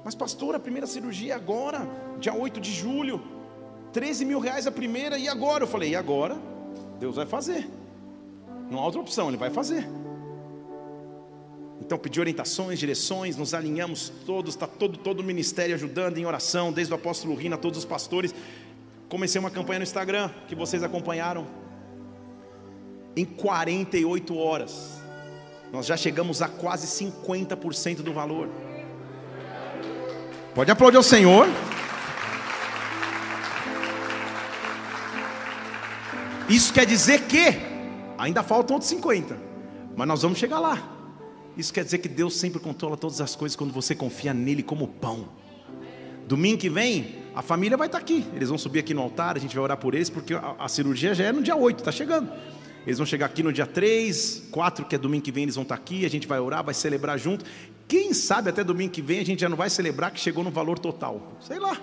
Mas, 0.04 0.16
pastor, 0.16 0.56
a 0.56 0.60
primeira 0.60 0.88
cirurgia 0.88 1.34
é 1.34 1.36
agora, 1.36 1.88
dia 2.20 2.34
8 2.34 2.60
de 2.60 2.72
julho, 2.72 3.22
13 3.94 4.26
mil 4.26 4.40
reais 4.40 4.66
a 4.66 4.72
primeira, 4.72 5.16
e 5.20 5.28
agora? 5.28 5.66
Eu 5.66 5.68
falei, 5.68 5.92
e 5.92 5.96
agora? 5.96 6.36
Deus 7.00 7.16
vai 7.16 7.28
fazer. 7.28 7.70
Não 8.72 8.80
há 8.80 8.86
outra 8.86 9.00
opção, 9.00 9.28
Ele 9.28 9.38
vai 9.38 9.52
fazer. 9.52 9.88
Então 11.80 12.00
pedi 12.00 12.20
orientações, 12.20 12.80
direções, 12.80 13.38
nos 13.38 13.54
alinhamos 13.54 14.12
todos, 14.26 14.56
está 14.56 14.66
todo, 14.66 14.98
todo 14.98 15.20
o 15.20 15.24
ministério 15.24 15.76
ajudando 15.76 16.18
em 16.18 16.26
oração, 16.26 16.74
desde 16.74 16.92
o 16.92 16.96
apóstolo 16.96 17.36
Rina, 17.36 17.56
todos 17.56 17.78
os 17.78 17.86
pastores. 17.86 18.34
Comecei 19.08 19.38
uma 19.38 19.52
campanha 19.52 19.78
no 19.78 19.84
Instagram 19.84 20.32
que 20.48 20.56
vocês 20.56 20.82
acompanharam 20.82 21.46
em 23.17 23.25
48 23.25 24.38
horas, 24.38 25.01
nós 25.71 25.86
já 25.86 25.97
chegamos 25.97 26.41
a 26.41 26.47
quase 26.47 26.88
50% 26.88 27.97
do 27.97 28.13
valor. 28.13 28.47
Pode 30.53 30.71
aplaudir 30.71 30.97
o 30.97 31.03
Senhor. 31.03 31.47
Isso 36.47 36.71
quer 36.71 36.86
dizer 36.86 37.23
que 37.23 37.60
ainda 38.17 38.41
faltam 38.41 38.75
outros 38.75 38.89
50, 38.89 39.38
mas 39.95 40.08
nós 40.08 40.21
vamos 40.21 40.38
chegar 40.38 40.60
lá. 40.60 40.82
Isso 41.58 41.73
quer 41.73 41.84
dizer 41.84 41.97
que 41.97 42.08
Deus 42.08 42.38
sempre 42.38 42.60
controla 42.60 42.95
todas 42.95 43.19
as 43.19 43.36
coisas 43.36 43.56
quando 43.56 43.73
você 43.73 43.95
confia 43.95 44.34
nele 44.34 44.62
como 44.62 44.88
pão. 44.88 45.27
Domingo 46.27 46.60
que 46.60 46.69
vem, 46.69 47.15
a 47.36 47.41
família 47.41 47.75
vai 47.75 47.88
estar 47.88 47.97
aqui. 47.97 48.25
Eles 48.34 48.49
vão 48.49 48.58
subir 48.58 48.80
aqui 48.80 48.93
no 48.93 49.01
altar, 49.01 49.36
a 49.36 49.39
gente 49.39 49.56
vai 49.56 49.63
orar 49.63 49.77
por 49.77 49.95
eles, 49.95 50.10
porque 50.10 50.34
a, 50.34 50.56
a 50.60 50.67
cirurgia 50.67 51.15
já 51.15 51.25
é 51.25 51.32
no 51.32 51.41
dia 51.41 51.56
8, 51.56 51.80
está 51.80 51.91
chegando. 51.91 52.32
Eles 52.88 52.97
vão 52.97 53.06
chegar 53.06 53.26
aqui 53.26 53.43
no 53.43 53.52
dia 53.52 53.65
3, 53.65 54.43
4, 54.50 54.86
que 54.86 54.95
é 54.95 54.97
domingo 54.97 55.21
que 55.21 55.32
vem, 55.32 55.43
eles 55.43 55.56
vão 55.56 55.63
estar 55.63 55.76
aqui, 55.76 56.06
a 56.06 56.10
gente 56.10 56.26
vai 56.26 56.39
orar, 56.39 56.63
vai 56.63 56.73
celebrar 56.73 57.19
junto. 57.19 57.43
Quem 57.86 58.13
sabe 58.13 58.50
até 58.50 58.63
domingo 58.63 58.93
que 58.93 59.02
vem 59.02 59.19
a 59.19 59.26
gente 59.26 59.41
já 59.41 59.50
não 59.50 59.58
vai 59.58 59.69
celebrar 59.69 60.10
que 60.10 60.21
chegou 60.21 60.41
no 60.41 60.50
valor 60.50 60.80
total. 60.80 61.34
Sei 61.41 61.60
lá. 61.60 61.78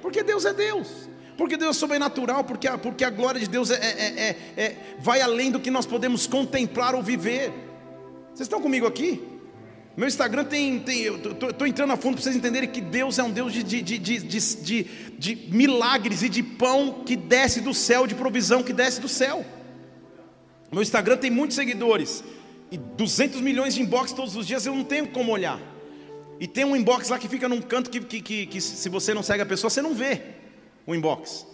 Porque 0.00 0.22
Deus 0.22 0.44
é 0.44 0.54
Deus. 0.54 1.08
Porque 1.36 1.56
Deus 1.56 1.76
é 1.76 1.80
sobrenatural, 1.80 2.44
porque 2.44 2.68
a, 2.68 2.78
porque 2.78 3.02
a 3.02 3.10
glória 3.10 3.40
de 3.40 3.48
Deus 3.48 3.72
é, 3.72 3.74
é, 3.74 4.28
é, 4.56 4.62
é 4.62 4.96
vai 5.00 5.20
além 5.20 5.50
do 5.50 5.58
que 5.58 5.72
nós 5.72 5.86
podemos 5.86 6.24
contemplar 6.24 6.94
ou 6.94 7.02
viver. 7.02 7.52
Vocês 8.28 8.42
estão 8.42 8.60
comigo 8.60 8.86
aqui? 8.86 9.20
Meu 9.96 10.06
Instagram 10.06 10.44
tem. 10.44 10.78
tem 10.78 11.02
estou 11.02 11.66
entrando 11.66 11.94
a 11.94 11.96
fundo 11.96 12.14
para 12.14 12.22
vocês 12.22 12.36
entenderem 12.36 12.68
que 12.68 12.80
Deus 12.80 13.18
é 13.18 13.24
um 13.24 13.30
Deus 13.32 13.52
de, 13.52 13.64
de, 13.64 13.82
de, 13.82 13.98
de, 13.98 14.86
de 15.18 15.48
milagres 15.50 16.22
e 16.22 16.28
de 16.28 16.44
pão 16.44 17.02
que 17.04 17.16
desce 17.16 17.60
do 17.60 17.74
céu, 17.74 18.06
de 18.06 18.14
provisão 18.14 18.62
que 18.62 18.72
desce 18.72 19.00
do 19.00 19.08
céu. 19.08 19.44
Meu 20.72 20.80
Instagram 20.80 21.18
tem 21.18 21.30
muitos 21.30 21.54
seguidores 21.54 22.24
e 22.70 22.78
200 22.78 23.42
milhões 23.42 23.74
de 23.74 23.82
inbox 23.82 24.12
todos 24.12 24.34
os 24.34 24.46
dias, 24.46 24.64
eu 24.64 24.74
não 24.74 24.82
tenho 24.82 25.06
como 25.08 25.30
olhar. 25.30 25.60
E 26.40 26.46
tem 26.46 26.64
um 26.64 26.74
inbox 26.74 27.10
lá 27.10 27.18
que 27.18 27.28
fica 27.28 27.46
num 27.46 27.60
canto 27.60 27.90
que, 27.90 28.00
que, 28.00 28.22
que, 28.22 28.46
que 28.46 28.60
se 28.60 28.88
você 28.88 29.12
não 29.12 29.22
segue 29.22 29.42
a 29.42 29.46
pessoa, 29.46 29.68
você 29.68 29.82
não 29.82 29.94
vê 29.94 30.22
o 30.86 30.94
inbox. 30.94 31.46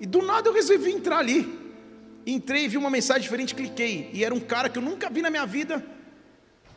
E 0.00 0.06
do 0.06 0.22
nada 0.22 0.48
eu 0.48 0.54
resolvi 0.54 0.90
entrar 0.90 1.18
ali. 1.18 1.46
Entrei, 2.26 2.66
vi 2.66 2.78
uma 2.78 2.88
mensagem 2.88 3.22
diferente, 3.22 3.54
cliquei. 3.54 4.10
E 4.12 4.24
era 4.24 4.34
um 4.34 4.40
cara 4.40 4.70
que 4.70 4.78
eu 4.78 4.82
nunca 4.82 5.10
vi 5.10 5.20
na 5.20 5.30
minha 5.30 5.44
vida, 5.44 5.84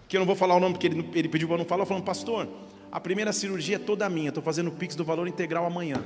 que 0.08 0.18
eu 0.18 0.20
não 0.20 0.28
vou 0.28 0.36
falar 0.36 0.56
o 0.56 0.60
nome 0.60 0.74
porque 0.74 0.88
ele, 0.88 1.10
ele 1.14 1.30
pediu 1.30 1.48
para 1.48 1.58
não 1.58 1.66
falar, 1.66 1.86
falando, 1.86 2.04
pastor, 2.04 2.48
a 2.92 3.00
primeira 3.00 3.32
cirurgia 3.32 3.78
é 3.78 3.80
toda 3.80 4.08
minha, 4.10 4.30
estou 4.30 4.44
fazendo 4.44 4.68
o 4.68 4.72
Pix 4.72 4.96
do 4.96 5.06
valor 5.06 5.28
integral 5.28 5.66
amanhã. 5.66 6.04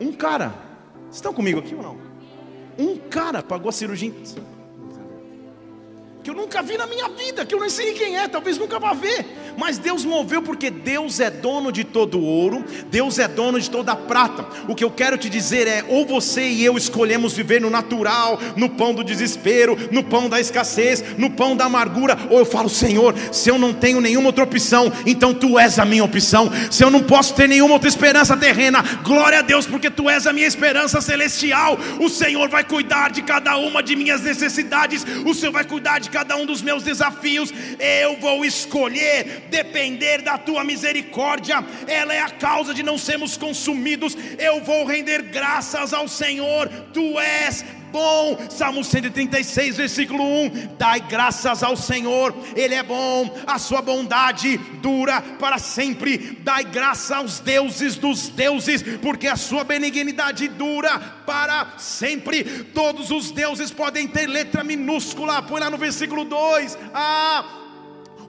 Um 0.00 0.12
cara, 0.12 0.54
vocês 1.02 1.16
estão 1.16 1.34
comigo 1.34 1.58
aqui 1.58 1.74
ou 1.74 1.82
não? 1.82 2.09
Um 2.80 2.96
cara 2.96 3.42
pagou 3.42 3.68
a 3.68 3.72
cirurgia 3.72 4.10
que 6.22 6.30
eu 6.30 6.34
nunca 6.34 6.62
vi 6.62 6.76
na 6.76 6.86
minha 6.86 7.08
vida, 7.10 7.44
que 7.44 7.54
eu 7.54 7.60
nem 7.60 7.68
sei 7.68 7.92
quem 7.92 8.16
é, 8.16 8.28
talvez 8.28 8.56
nunca 8.56 8.78
vá 8.78 8.92
ver, 8.92 9.26
mas 9.56 9.78
Deus 9.78 10.04
moveu 10.04 10.42
porque 10.42 10.70
Deus 10.70 11.20
é 11.20 11.30
dono 11.30 11.70
de 11.70 11.84
todo 11.84 12.20
ouro, 12.20 12.64
Deus 12.90 13.18
é 13.18 13.28
dono 13.28 13.60
de 13.60 13.70
toda 13.70 13.92
a 13.92 13.96
prata. 13.96 14.46
O 14.68 14.74
que 14.74 14.84
eu 14.84 14.90
quero 14.90 15.18
te 15.18 15.28
dizer 15.28 15.66
é: 15.66 15.84
ou 15.88 16.06
você 16.06 16.48
e 16.48 16.64
eu 16.64 16.76
escolhemos 16.76 17.34
viver 17.34 17.60
no 17.60 17.70
natural, 17.70 18.38
no 18.56 18.68
pão 18.68 18.94
do 18.94 19.04
desespero, 19.04 19.76
no 19.90 20.02
pão 20.02 20.28
da 20.28 20.40
escassez, 20.40 21.04
no 21.16 21.30
pão 21.30 21.56
da 21.56 21.64
amargura, 21.66 22.18
ou 22.30 22.38
eu 22.38 22.44
falo, 22.44 22.68
Senhor, 22.68 23.14
se 23.32 23.48
eu 23.48 23.58
não 23.58 23.72
tenho 23.72 24.00
nenhuma 24.00 24.28
outra 24.28 24.44
opção, 24.44 24.92
então 25.06 25.34
tu 25.34 25.58
és 25.58 25.78
a 25.78 25.84
minha 25.84 26.04
opção. 26.04 26.50
Se 26.70 26.84
eu 26.84 26.90
não 26.90 27.02
posso 27.02 27.34
ter 27.34 27.48
nenhuma 27.48 27.74
outra 27.74 27.88
esperança 27.88 28.36
terrena, 28.36 28.82
glória 29.04 29.38
a 29.38 29.42
Deus, 29.42 29.66
porque 29.66 29.90
tu 29.90 30.08
és 30.08 30.26
a 30.26 30.32
minha 30.32 30.46
esperança 30.46 31.00
celestial. 31.00 31.78
O 31.98 32.08
Senhor 32.08 32.48
vai 32.48 32.64
cuidar 32.64 33.10
de 33.10 33.22
cada 33.22 33.56
uma 33.56 33.82
de 33.82 33.96
minhas 33.96 34.22
necessidades, 34.22 35.04
o 35.24 35.34
Senhor 35.34 35.52
vai 35.52 35.64
cuidar 35.64 35.98
de 35.98 36.10
cada 36.10 36.36
um 36.36 36.46
dos 36.46 36.62
meus 36.62 36.82
desafios, 36.82 37.52
eu 37.78 38.16
vou 38.18 38.44
escolher 38.44 39.48
depender 39.50 40.22
da 40.22 40.38
tua 40.38 40.64
misericórdia, 40.64 41.64
ela 41.86 42.14
é 42.14 42.20
a 42.20 42.30
causa 42.30 42.72
de 42.72 42.82
não 42.82 42.96
sermos 42.96 43.36
consumidos. 43.36 44.16
Eu 44.38 44.62
vou 44.62 44.86
render 44.86 45.22
graças 45.24 45.92
ao 45.92 46.08
Senhor, 46.08 46.68
tu 46.92 47.18
és 47.18 47.64
bom. 47.90 48.38
Salmo 48.48 48.82
136, 48.82 49.76
versículo 49.76 50.22
1: 50.22 50.76
Dai 50.78 51.00
graças 51.00 51.62
ao 51.62 51.76
Senhor, 51.76 52.34
Ele 52.54 52.74
é 52.74 52.82
bom, 52.82 53.36
a 53.46 53.58
sua 53.58 53.82
bondade 53.82 54.56
dura 54.80 55.20
para 55.38 55.58
sempre. 55.58 56.38
Dai 56.42 56.64
graça 56.64 57.16
aos 57.16 57.40
deuses 57.40 57.96
dos 57.96 58.28
deuses, 58.28 58.82
porque 59.02 59.26
a 59.26 59.36
sua 59.36 59.64
benignidade 59.64 60.48
dura 60.48 60.98
para 61.26 61.74
sempre. 61.78 62.44
Todos 62.72 63.10
os 63.10 63.30
deuses 63.30 63.70
podem 63.70 64.06
ter 64.06 64.26
letra 64.26 64.64
minúscula, 64.64 65.42
põe 65.42 65.60
lá 65.60 65.70
no 65.70 65.78
versículo 65.78 66.24
2. 66.24 66.78
Ah, 66.94 67.59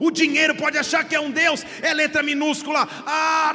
o 0.02 0.10
dinheiro 0.10 0.56
pode 0.56 0.76
achar 0.76 1.04
que 1.04 1.14
é 1.14 1.20
um 1.20 1.30
Deus, 1.30 1.64
é 1.80 1.94
letra 1.94 2.24
minúscula. 2.24 2.88
A 3.06 3.54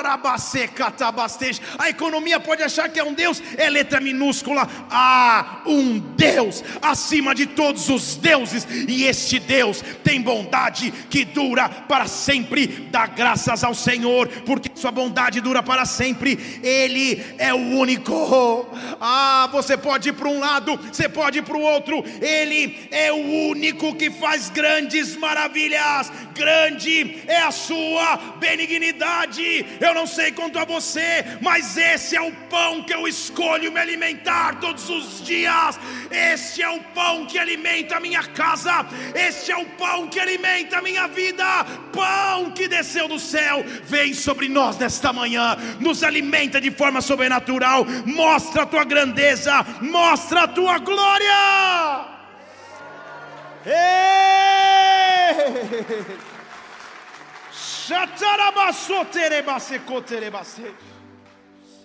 economia 1.89 2.39
pode 2.39 2.63
achar 2.63 2.87
que 2.87 2.97
é 2.97 3.03
um 3.03 3.13
Deus, 3.13 3.43
é 3.57 3.69
letra 3.69 3.99
minúscula. 3.99 4.65
Há 4.89 5.63
um 5.65 5.99
Deus 5.99 6.63
acima 6.81 7.35
de 7.35 7.47
todos 7.47 7.89
os 7.89 8.15
deuses, 8.15 8.65
e 8.87 9.03
este 9.03 9.39
Deus 9.39 9.83
tem 10.05 10.21
bondade 10.21 10.93
que 11.09 11.25
dura 11.25 11.67
para 11.67 12.07
sempre. 12.07 12.87
Dá 12.89 13.07
graças 13.07 13.61
ao 13.61 13.75
Senhor, 13.75 14.29
porque 14.45 14.71
sua 14.73 14.91
bondade 14.91 15.41
dura 15.41 15.61
para 15.61 15.83
sempre. 15.83 16.61
Ele 16.63 17.25
é 17.37 17.53
o 17.53 17.57
único. 17.57 18.69
Ah, 19.01 19.49
você 19.51 19.75
pode 19.75 20.09
ir 20.09 20.13
para 20.13 20.29
um 20.29 20.39
lado, 20.39 20.77
você 20.77 21.09
pode 21.09 21.39
ir 21.39 21.43
para 21.43 21.57
o 21.57 21.61
outro. 21.61 22.05
Ele 22.21 22.87
é 22.89 23.11
o 23.11 23.49
único 23.49 23.93
que 23.95 24.09
faz 24.09 24.49
grandes 24.49 25.17
maravilhas 25.17 26.09
grande 26.37 27.23
é 27.27 27.41
a 27.41 27.51
sua 27.51 28.15
benignidade. 28.39 29.65
Eu 29.81 29.93
não 29.93 30.05
sei 30.05 30.31
quanto 30.31 30.59
a 30.59 30.65
você, 30.65 31.25
mas 31.41 31.75
esse 31.75 32.15
é 32.15 32.21
o 32.21 32.31
pão 32.49 32.83
que 32.83 32.93
eu 32.93 33.07
escolho 33.07 33.71
me 33.71 33.79
alimentar 33.79 34.59
todos 34.59 34.89
os 34.89 35.25
dias. 35.25 35.79
Este 36.11 36.61
é 36.61 36.69
o 36.69 36.79
pão 36.93 37.25
que 37.25 37.39
alimenta 37.39 37.97
a 37.97 37.99
minha 37.99 38.23
casa. 38.23 38.85
Este 39.15 39.51
é 39.51 39.57
o 39.57 39.65
pão 39.65 40.07
que 40.07 40.19
alimenta 40.19 40.77
a 40.77 40.81
minha 40.81 41.07
vida. 41.07 41.65
Pão 41.91 42.51
que 42.51 42.67
desceu 42.67 43.07
do 43.07 43.19
céu, 43.19 43.65
vem 43.83 44.13
sobre 44.13 44.47
nós 44.47 44.77
nesta 44.77 45.11
manhã, 45.11 45.57
nos 45.79 46.03
alimenta 46.03 46.61
de 46.61 46.69
forma 46.69 47.01
sobrenatural. 47.01 47.85
Mostra 48.05 48.63
a 48.63 48.65
tua 48.65 48.83
grandeza, 48.83 49.65
mostra 49.81 50.43
a 50.43 50.47
tua 50.47 50.77
glória. 50.77 52.17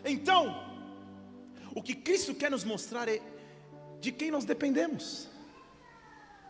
Então, 0.04 0.62
o 1.74 1.82
que 1.82 1.94
Cristo 1.94 2.34
quer 2.34 2.50
nos 2.50 2.64
mostrar 2.64 3.08
é 3.08 3.20
de 4.00 4.10
quem 4.10 4.30
nós 4.30 4.44
dependemos. 4.44 5.28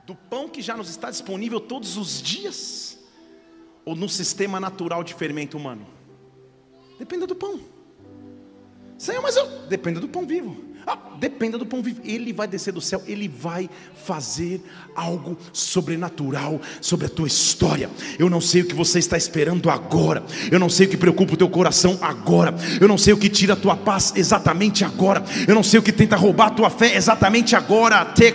Do 0.06 0.14
pão 0.14 0.48
que 0.48 0.62
já 0.62 0.76
nos 0.76 0.88
está 0.88 1.10
disponível 1.10 1.60
todos 1.60 1.96
os 1.96 2.22
dias, 2.22 2.98
ou 3.84 3.94
no 3.94 4.08
sistema 4.08 4.58
natural 4.58 5.04
de 5.04 5.12
fermento 5.12 5.56
humano? 5.58 5.86
Dependa 6.98 7.26
do 7.26 7.34
pão. 7.34 7.60
Senhor, 8.96 9.20
mas 9.20 9.36
eu 9.36 9.66
dependo 9.66 10.00
do 10.00 10.08
pão 10.08 10.26
vivo. 10.26 10.71
Ah, 10.86 10.98
dependa 11.18 11.56
do 11.56 11.64
pão 11.64 11.82
vivo. 11.82 12.00
Ele 12.04 12.32
vai 12.32 12.48
descer 12.48 12.72
do 12.72 12.80
céu, 12.80 13.02
ele 13.06 13.28
vai 13.28 13.70
fazer 14.04 14.60
algo 14.94 15.36
sobrenatural 15.52 16.60
sobre 16.80 17.06
a 17.06 17.08
tua 17.08 17.26
história. 17.26 17.88
Eu 18.18 18.28
não 18.28 18.40
sei 18.40 18.62
o 18.62 18.66
que 18.66 18.74
você 18.74 18.98
está 18.98 19.16
esperando 19.16 19.70
agora. 19.70 20.24
Eu 20.50 20.58
não 20.58 20.68
sei 20.68 20.86
o 20.86 20.90
que 20.90 20.96
preocupa 20.96 21.34
o 21.34 21.36
teu 21.36 21.48
coração 21.48 21.98
agora. 22.02 22.54
Eu 22.80 22.88
não 22.88 22.98
sei 22.98 23.12
o 23.12 23.16
que 23.16 23.28
tira 23.28 23.52
a 23.52 23.56
tua 23.56 23.76
paz 23.76 24.12
exatamente 24.16 24.84
agora. 24.84 25.22
Eu 25.46 25.54
não 25.54 25.62
sei 25.62 25.78
o 25.78 25.82
que 25.82 25.92
tenta 25.92 26.16
roubar 26.16 26.48
a 26.48 26.50
tua 26.50 26.70
fé 26.70 26.96
exatamente 26.96 27.54
agora. 27.54 28.04
Te 28.06 28.34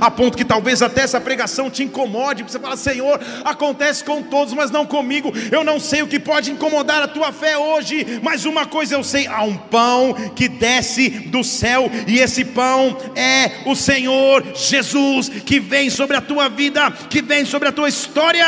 A 0.00 0.10
ponto 0.10 0.36
que 0.36 0.44
talvez 0.44 0.82
até 0.82 1.02
essa 1.02 1.20
pregação 1.20 1.70
te 1.70 1.82
incomode. 1.82 2.42
Você 2.42 2.58
fala, 2.58 2.76
Senhor, 2.76 3.20
acontece 3.44 4.04
com 4.04 4.22
todos, 4.22 4.54
mas 4.54 4.70
não 4.70 4.86
comigo. 4.86 5.32
Eu 5.50 5.64
não 5.64 5.80
sei 5.80 6.02
o 6.02 6.06
que 6.06 6.20
pode 6.20 6.50
incomodar 6.50 7.02
a 7.02 7.08
tua 7.08 7.32
fé 7.32 7.58
hoje, 7.58 8.20
mas 8.22 8.44
uma 8.44 8.66
coisa 8.66 8.94
eu 8.94 9.02
sei: 9.02 9.26
há 9.26 9.42
um 9.42 9.56
pão 9.56 10.14
que 10.34 10.48
desce 10.48 10.99
desce 11.00 11.28
do 11.28 11.42
céu, 11.42 11.90
e 12.06 12.18
esse 12.18 12.44
pão 12.44 12.96
é 13.16 13.68
o 13.68 13.74
Senhor 13.74 14.54
Jesus 14.54 15.28
que 15.28 15.58
vem 15.58 15.88
sobre 15.88 16.16
a 16.16 16.20
tua 16.20 16.48
vida, 16.48 16.90
que 16.90 17.22
vem 17.22 17.44
sobre 17.44 17.68
a 17.68 17.72
tua 17.72 17.88
história. 17.88 18.44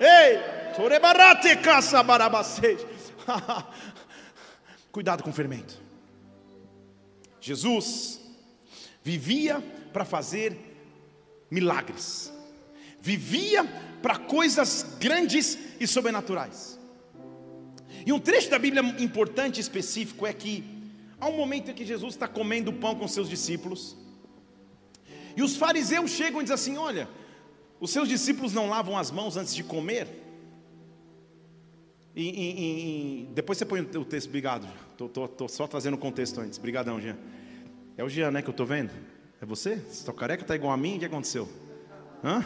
Ei, 0.00 0.74
cuidado 4.92 5.22
com 5.22 5.30
o 5.30 5.34
fermento. 5.34 5.80
Jesus 7.40 8.20
vivia 9.02 9.62
para 9.92 10.04
fazer 10.04 10.56
milagres, 11.50 12.32
vivia 13.00 13.64
para 14.00 14.16
coisas 14.16 14.96
grandes 15.00 15.58
e 15.80 15.86
sobrenaturais. 15.86 16.78
E 18.04 18.12
um 18.12 18.18
trecho 18.18 18.50
da 18.50 18.58
Bíblia 18.58 18.82
importante 18.98 19.58
e 19.58 19.60
específico 19.60 20.26
é 20.26 20.32
que 20.32 20.81
Há 21.22 21.28
um 21.28 21.36
momento 21.36 21.70
em 21.70 21.74
que 21.74 21.84
Jesus 21.84 22.14
está 22.14 22.26
comendo 22.26 22.72
pão 22.72 22.96
com 22.96 23.06
seus 23.06 23.28
discípulos, 23.28 23.96
e 25.36 25.42
os 25.44 25.54
fariseus 25.54 26.10
chegam 26.10 26.40
e 26.40 26.42
dizem 26.42 26.54
assim: 26.54 26.76
Olha, 26.76 27.08
os 27.78 27.92
seus 27.92 28.08
discípulos 28.08 28.52
não 28.52 28.68
lavam 28.68 28.98
as 28.98 29.12
mãos 29.12 29.36
antes 29.36 29.54
de 29.54 29.62
comer? 29.62 30.08
E, 32.16 32.28
e, 32.28 33.22
e 33.22 33.26
depois 33.34 33.56
você 33.56 33.64
põe 33.64 33.82
o 33.82 34.04
texto, 34.04 34.26
obrigado. 34.26 34.66
Estou 35.00 35.48
só 35.48 35.68
trazendo 35.68 35.94
o 35.94 35.98
contexto 35.98 36.40
antes. 36.40 36.58
Obrigadão, 36.58 37.00
Jean. 37.00 37.16
É 37.96 38.02
o 38.02 38.08
Jean, 38.08 38.32
né, 38.32 38.42
que 38.42 38.48
eu 38.48 38.50
estou 38.50 38.66
vendo? 38.66 38.90
É 39.40 39.46
você? 39.46 39.76
Você 39.76 40.00
está 40.00 40.12
careca, 40.12 40.42
está 40.42 40.56
igual 40.56 40.72
a 40.72 40.76
mim? 40.76 40.96
O 40.96 40.98
que 40.98 41.04
aconteceu? 41.04 41.48
Hã? 42.24 42.44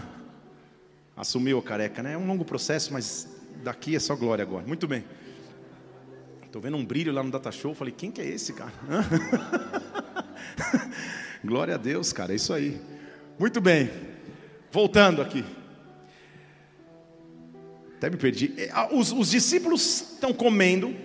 Assumiu 1.17 1.59
a 1.61 1.63
careca, 1.63 2.03
né? 2.03 2.13
É 2.13 2.19
um 2.19 2.27
longo 2.27 2.45
processo, 2.45 2.93
mas 2.93 3.27
daqui 3.65 3.97
é 3.97 3.99
só 3.99 4.15
glória 4.15 4.43
agora. 4.43 4.67
Muito 4.67 4.87
bem. 4.87 5.03
Estou 6.57 6.71
vendo 6.71 6.79
um 6.79 6.87
brilho 6.87 7.13
lá 7.13 7.23
no 7.23 7.31
Data 7.31 7.53
Show. 7.53 7.75
Falei, 7.75 7.93
quem 7.95 8.11
que 8.11 8.19
é 8.19 8.25
esse, 8.25 8.55
cara? 8.55 8.73
Glória 11.45 11.75
a 11.75 11.77
Deus, 11.77 12.15
cara. 12.15 12.33
É 12.33 12.37
isso 12.37 12.51
aí. 12.51 12.81
Muito 13.39 13.61
bem. 13.61 13.91
Voltando 14.73 15.21
aqui. 15.21 15.45
Até 17.99 18.09
me 18.09 18.17
perdi. 18.17 18.55
É, 18.57 18.73
os, 18.91 19.13
os 19.13 19.33
discípulos 19.33 20.13
estão 20.13 20.33
comendo. 20.33 20.97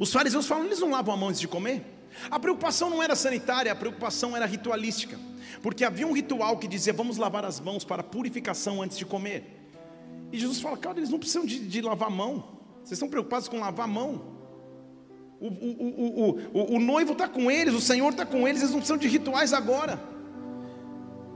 Os 0.00 0.12
fariseus 0.12 0.48
falam, 0.48 0.64
eles 0.64 0.80
não 0.80 0.90
lavam 0.90 1.14
a 1.14 1.16
mão 1.16 1.28
antes 1.28 1.40
de 1.40 1.46
comer? 1.46 1.84
A 2.28 2.40
preocupação 2.40 2.90
não 2.90 3.00
era 3.00 3.14
sanitária, 3.14 3.70
a 3.70 3.76
preocupação 3.76 4.36
era 4.36 4.46
ritualística. 4.46 5.16
Porque 5.62 5.84
havia 5.84 6.08
um 6.08 6.12
ritual 6.12 6.58
que 6.58 6.66
dizia, 6.66 6.92
vamos 6.92 7.18
lavar 7.18 7.44
as 7.44 7.60
mãos 7.60 7.84
para 7.84 8.02
purificação 8.02 8.82
antes 8.82 8.98
de 8.98 9.06
comer. 9.06 9.44
E 10.32 10.40
Jesus 10.40 10.60
fala, 10.60 10.76
cara, 10.76 10.98
eles 10.98 11.08
não 11.08 11.20
precisam 11.20 11.46
de, 11.46 11.60
de 11.60 11.80
lavar 11.80 12.08
a 12.08 12.10
mão. 12.10 12.57
Vocês 12.88 12.96
estão 12.96 13.10
preocupados 13.10 13.48
com 13.48 13.60
lavar 13.60 13.84
a 13.84 13.86
mão? 13.86 14.22
O, 15.38 15.48
o, 15.48 16.40
o, 16.54 16.76
o 16.76 16.80
noivo 16.80 17.12
está 17.12 17.28
com 17.28 17.50
eles, 17.50 17.74
o 17.74 17.82
Senhor 17.82 18.08
está 18.08 18.24
com 18.24 18.48
eles, 18.48 18.62
eles 18.62 18.70
não 18.70 18.78
precisam 18.78 18.96
de 18.96 19.06
rituais 19.06 19.52
agora. 19.52 20.02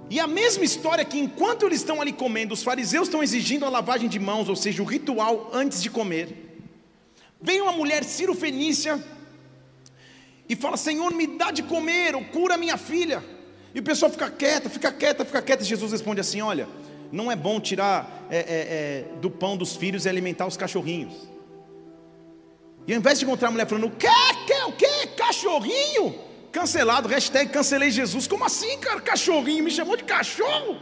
E 0.08 0.18
a 0.18 0.26
mesma 0.26 0.64
história 0.64 1.04
que 1.04 1.18
enquanto 1.18 1.66
eles 1.66 1.80
estão 1.80 2.00
ali 2.00 2.10
comendo, 2.10 2.54
os 2.54 2.62
fariseus 2.62 3.06
estão 3.06 3.22
exigindo 3.22 3.66
a 3.66 3.68
lavagem 3.68 4.08
de 4.08 4.18
mãos, 4.18 4.48
ou 4.48 4.56
seja, 4.56 4.82
o 4.82 4.86
ritual 4.86 5.50
antes 5.52 5.82
de 5.82 5.90
comer. 5.90 6.58
Vem 7.38 7.60
uma 7.60 7.72
mulher 7.72 8.02
Ciro-Fenícia 8.02 8.98
e 10.48 10.56
fala: 10.56 10.78
Senhor, 10.78 11.12
me 11.12 11.26
dá 11.26 11.50
de 11.50 11.62
comer, 11.64 12.14
ou 12.14 12.24
cura 12.24 12.56
minha 12.56 12.78
filha. 12.78 13.22
E 13.74 13.80
o 13.80 13.82
pessoal 13.82 14.10
fica 14.10 14.30
quieta, 14.30 14.70
fica 14.70 14.90
quieta, 14.90 15.22
fica 15.22 15.42
quieta. 15.42 15.62
E 15.62 15.66
Jesus 15.66 15.92
responde 15.92 16.18
assim: 16.18 16.40
Olha, 16.40 16.66
não 17.12 17.30
é 17.30 17.36
bom 17.36 17.60
tirar 17.60 18.26
é, 18.30 18.38
é, 18.38 18.44
é, 18.48 19.04
do 19.20 19.30
pão 19.30 19.54
dos 19.54 19.76
filhos 19.76 20.06
e 20.06 20.08
alimentar 20.08 20.46
os 20.46 20.56
cachorrinhos. 20.56 21.30
E 22.86 22.92
ao 22.92 22.98
invés 22.98 23.18
de 23.18 23.24
encontrar 23.24 23.48
a 23.48 23.50
mulher 23.50 23.66
falando, 23.66 23.86
o 23.86 23.90
que, 23.90 24.08
que, 24.46 24.62
o 24.64 24.72
que, 24.72 25.06
cachorrinho? 25.08 26.14
Cancelado, 26.50 27.08
hashtag 27.08 27.50
cancelei 27.50 27.90
Jesus. 27.90 28.26
Como 28.26 28.44
assim, 28.44 28.78
cara? 28.78 29.00
Cachorrinho, 29.00 29.64
me 29.64 29.70
chamou 29.70 29.96
de 29.96 30.04
cachorro? 30.04 30.76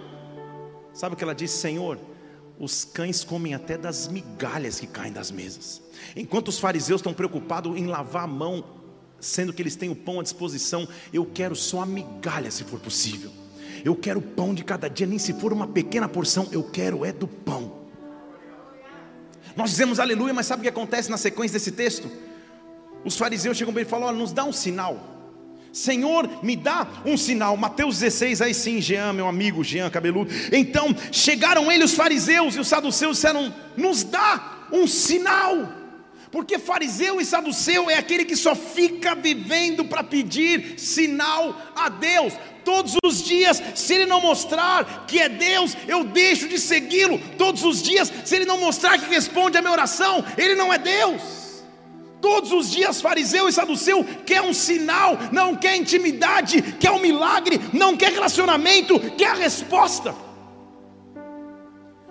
Sabe 0.92 1.14
o 1.14 1.16
que 1.16 1.22
ela 1.22 1.34
disse, 1.34 1.58
Senhor? 1.58 1.98
Os 2.58 2.84
cães 2.84 3.22
comem 3.22 3.54
até 3.54 3.78
das 3.78 4.08
migalhas 4.08 4.80
que 4.80 4.86
caem 4.86 5.12
das 5.12 5.30
mesas. 5.30 5.80
Enquanto 6.16 6.48
os 6.48 6.58
fariseus 6.58 7.00
estão 7.00 7.14
preocupados 7.14 7.76
em 7.76 7.86
lavar 7.86 8.24
a 8.24 8.26
mão, 8.26 8.64
sendo 9.20 9.52
que 9.52 9.62
eles 9.62 9.76
têm 9.76 9.90
o 9.90 9.96
pão 9.96 10.20
à 10.20 10.22
disposição, 10.22 10.88
eu 11.12 11.24
quero 11.24 11.54
só 11.54 11.82
a 11.82 11.86
migalha 11.86 12.50
se 12.50 12.64
for 12.64 12.80
possível. 12.80 13.30
Eu 13.84 13.94
quero 13.94 14.18
o 14.18 14.22
pão 14.22 14.52
de 14.52 14.64
cada 14.64 14.88
dia, 14.88 15.06
nem 15.06 15.18
se 15.18 15.32
for 15.34 15.52
uma 15.52 15.66
pequena 15.66 16.08
porção, 16.08 16.48
eu 16.50 16.62
quero 16.62 17.04
é 17.04 17.12
do 17.12 17.28
pão. 17.28 17.79
Nós 19.56 19.70
dizemos 19.70 19.98
aleluia, 19.98 20.32
mas 20.32 20.46
sabe 20.46 20.60
o 20.60 20.62
que 20.62 20.68
acontece 20.68 21.10
na 21.10 21.16
sequência 21.16 21.58
desse 21.58 21.72
texto? 21.72 22.10
Os 23.04 23.16
fariseus 23.16 23.56
chegam 23.56 23.72
bem 23.72 23.82
e 23.82 23.86
falam: 23.86 24.08
Olha, 24.08 24.18
nos 24.18 24.32
dá 24.32 24.44
um 24.44 24.52
sinal. 24.52 25.18
Senhor, 25.72 26.28
me 26.42 26.56
dá 26.56 26.86
um 27.04 27.16
sinal. 27.16 27.56
Mateus 27.56 28.00
16, 28.00 28.42
aí 28.42 28.52
sim, 28.52 28.80
Jean, 28.80 29.12
meu 29.12 29.28
amigo, 29.28 29.62
Jean 29.62 29.88
cabeludo. 29.88 30.30
Então 30.52 30.94
chegaram 31.12 31.70
ele, 31.70 31.84
os 31.84 31.94
fariseus 31.94 32.56
e 32.56 32.60
os 32.60 32.68
saduceus 32.68 33.16
disseram: 33.16 33.52
Nos 33.76 34.02
dá 34.02 34.66
um 34.72 34.86
sinal. 34.86 35.79
Porque 36.30 36.58
fariseu 36.58 37.20
e 37.20 37.24
saduceu 37.24 37.90
é 37.90 37.96
aquele 37.96 38.24
que 38.24 38.36
só 38.36 38.54
fica 38.54 39.14
vivendo 39.14 39.84
para 39.84 40.04
pedir 40.04 40.78
sinal 40.78 41.56
a 41.74 41.88
Deus 41.88 42.34
todos 42.64 42.94
os 43.02 43.22
dias, 43.22 43.60
se 43.74 43.94
ele 43.94 44.06
não 44.06 44.20
mostrar 44.20 45.04
que 45.06 45.18
é 45.18 45.28
Deus, 45.28 45.76
eu 45.88 46.04
deixo 46.04 46.48
de 46.48 46.58
segui-lo. 46.58 47.20
Todos 47.36 47.64
os 47.64 47.82
dias, 47.82 48.12
se 48.24 48.36
ele 48.36 48.44
não 48.44 48.58
mostrar 48.58 48.98
que 48.98 49.06
responde 49.06 49.58
a 49.58 49.60
minha 49.60 49.72
oração, 49.72 50.24
ele 50.36 50.54
não 50.54 50.72
é 50.72 50.78
Deus. 50.78 51.40
Todos 52.20 52.52
os 52.52 52.70
dias, 52.70 53.00
fariseu 53.00 53.48
e 53.48 53.52
saduceu 53.52 54.04
quer 54.26 54.42
um 54.42 54.52
sinal, 54.52 55.18
não 55.32 55.56
quer 55.56 55.76
intimidade, 55.76 56.60
quer 56.78 56.90
um 56.90 57.00
milagre, 57.00 57.58
não 57.72 57.96
quer 57.96 58.12
relacionamento, 58.12 59.00
quer 59.16 59.30
a 59.30 59.34
resposta. 59.34 60.14